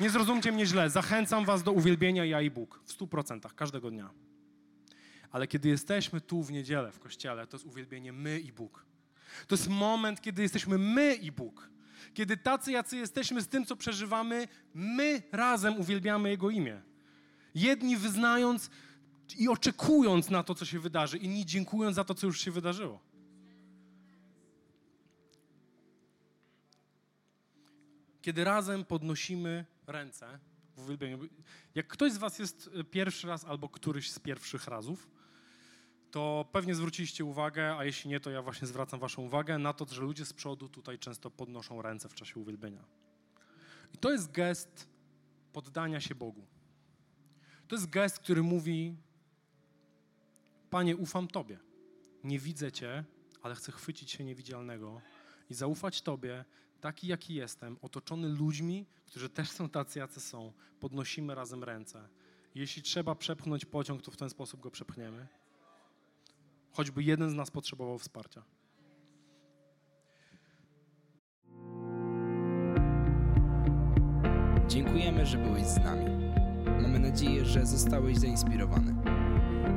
nie 0.00 0.10
zrozumcie 0.10 0.52
mnie 0.52 0.66
źle, 0.66 0.90
zachęcam 0.90 1.44
was 1.44 1.62
do 1.62 1.72
uwielbienia 1.72 2.24
ja 2.24 2.40
i 2.42 2.50
Bóg 2.50 2.80
w 2.84 2.92
stu 2.92 3.06
procentach, 3.06 3.54
każdego 3.54 3.90
dnia. 3.90 4.10
Ale 5.30 5.46
kiedy 5.46 5.68
jesteśmy 5.68 6.20
tu 6.20 6.42
w 6.42 6.52
niedzielę 6.52 6.92
w 6.92 6.98
kościele, 6.98 7.46
to 7.46 7.56
jest 7.56 7.66
uwielbienie 7.66 8.12
my 8.12 8.40
i 8.40 8.52
Bóg. 8.52 8.86
To 9.46 9.54
jest 9.54 9.68
moment, 9.68 10.20
kiedy 10.20 10.42
jesteśmy 10.42 10.78
my 10.78 11.14
i 11.14 11.32
Bóg. 11.32 11.70
Kiedy 12.14 12.36
tacy, 12.36 12.72
jacy 12.72 12.96
jesteśmy 12.96 13.42
z 13.42 13.48
tym, 13.48 13.66
co 13.66 13.76
przeżywamy, 13.76 14.48
my 14.74 15.22
razem 15.32 15.80
uwielbiamy 15.80 16.30
Jego 16.30 16.50
imię. 16.50 16.82
Jedni 17.54 17.96
wyznając 17.96 18.70
i 19.38 19.48
oczekując 19.48 20.30
na 20.30 20.42
to, 20.42 20.54
co 20.54 20.64
się 20.64 20.80
wydarzy, 20.80 21.18
inni 21.18 21.46
dziękując 21.46 21.96
za 21.96 22.04
to, 22.04 22.14
co 22.14 22.26
już 22.26 22.40
się 22.40 22.50
wydarzyło. 22.50 23.00
Kiedy 28.22 28.44
razem 28.44 28.84
podnosimy 28.84 29.64
ręce 29.90 30.38
w 30.76 30.84
uwielbieniu. 30.84 31.18
Jak 31.74 31.86
ktoś 31.86 32.12
z 32.12 32.16
Was 32.16 32.38
jest 32.38 32.70
pierwszy 32.90 33.26
raz 33.26 33.44
albo 33.44 33.68
któryś 33.68 34.10
z 34.10 34.18
pierwszych 34.18 34.66
razów, 34.66 35.10
to 36.10 36.48
pewnie 36.52 36.74
zwróciliście 36.74 37.24
uwagę, 37.24 37.76
a 37.76 37.84
jeśli 37.84 38.10
nie, 38.10 38.20
to 38.20 38.30
ja 38.30 38.42
właśnie 38.42 38.68
zwracam 38.68 39.00
Waszą 39.00 39.22
uwagę 39.22 39.58
na 39.58 39.72
to, 39.72 39.86
że 39.94 40.02
ludzie 40.02 40.24
z 40.24 40.32
przodu 40.32 40.68
tutaj 40.68 40.98
często 40.98 41.30
podnoszą 41.30 41.82
ręce 41.82 42.08
w 42.08 42.14
czasie 42.14 42.40
uwielbienia. 42.40 42.84
I 43.94 43.98
to 43.98 44.10
jest 44.10 44.32
gest 44.32 44.88
poddania 45.52 46.00
się 46.00 46.14
Bogu. 46.14 46.46
To 47.68 47.76
jest 47.76 47.90
gest, 47.90 48.18
który 48.18 48.42
mówi: 48.42 48.96
Panie, 50.70 50.96
ufam 50.96 51.28
Tobie. 51.28 51.58
Nie 52.24 52.38
widzę 52.38 52.72
Cię, 52.72 53.04
ale 53.42 53.54
chcę 53.54 53.72
chwycić 53.72 54.10
się 54.10 54.24
niewidzialnego 54.24 55.00
i 55.50 55.54
zaufać 55.54 56.02
Tobie, 56.02 56.44
taki 56.80 57.06
jaki 57.06 57.34
jestem, 57.34 57.76
otoczony 57.82 58.28
ludźmi, 58.28 58.86
którzy 59.06 59.28
też 59.28 59.50
są 59.50 59.68
tacy, 59.68 59.98
jacy 59.98 60.20
są. 60.20 60.52
Podnosimy 60.80 61.34
razem 61.34 61.64
ręce. 61.64 62.08
Jeśli 62.54 62.82
trzeba 62.82 63.14
przepchnąć 63.14 63.64
pociąg, 63.64 64.02
to 64.02 64.10
w 64.10 64.16
ten 64.16 64.30
sposób 64.30 64.60
go 64.60 64.70
przepchniemy. 64.70 65.26
Choćby 66.72 67.02
jeden 67.02 67.30
z 67.30 67.34
nas 67.34 67.50
potrzebował 67.50 67.98
wsparcia. 67.98 68.42
Dziękujemy, 74.68 75.26
że 75.26 75.38
byłeś 75.38 75.66
z 75.66 75.76
nami. 75.76 76.04
Mamy 76.82 76.98
nadzieję, 76.98 77.44
że 77.44 77.66
zostałeś 77.66 78.18
zainspirowany. 78.18 78.94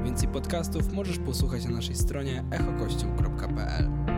Więcej 0.04 0.28
podcastów 0.28 0.94
możesz 0.94 1.20
posłuchać 1.20 1.66
na 1.66 1.72
naszej 1.72 1.96
stronie 1.96 2.44
echokościół.pl. 2.52 4.13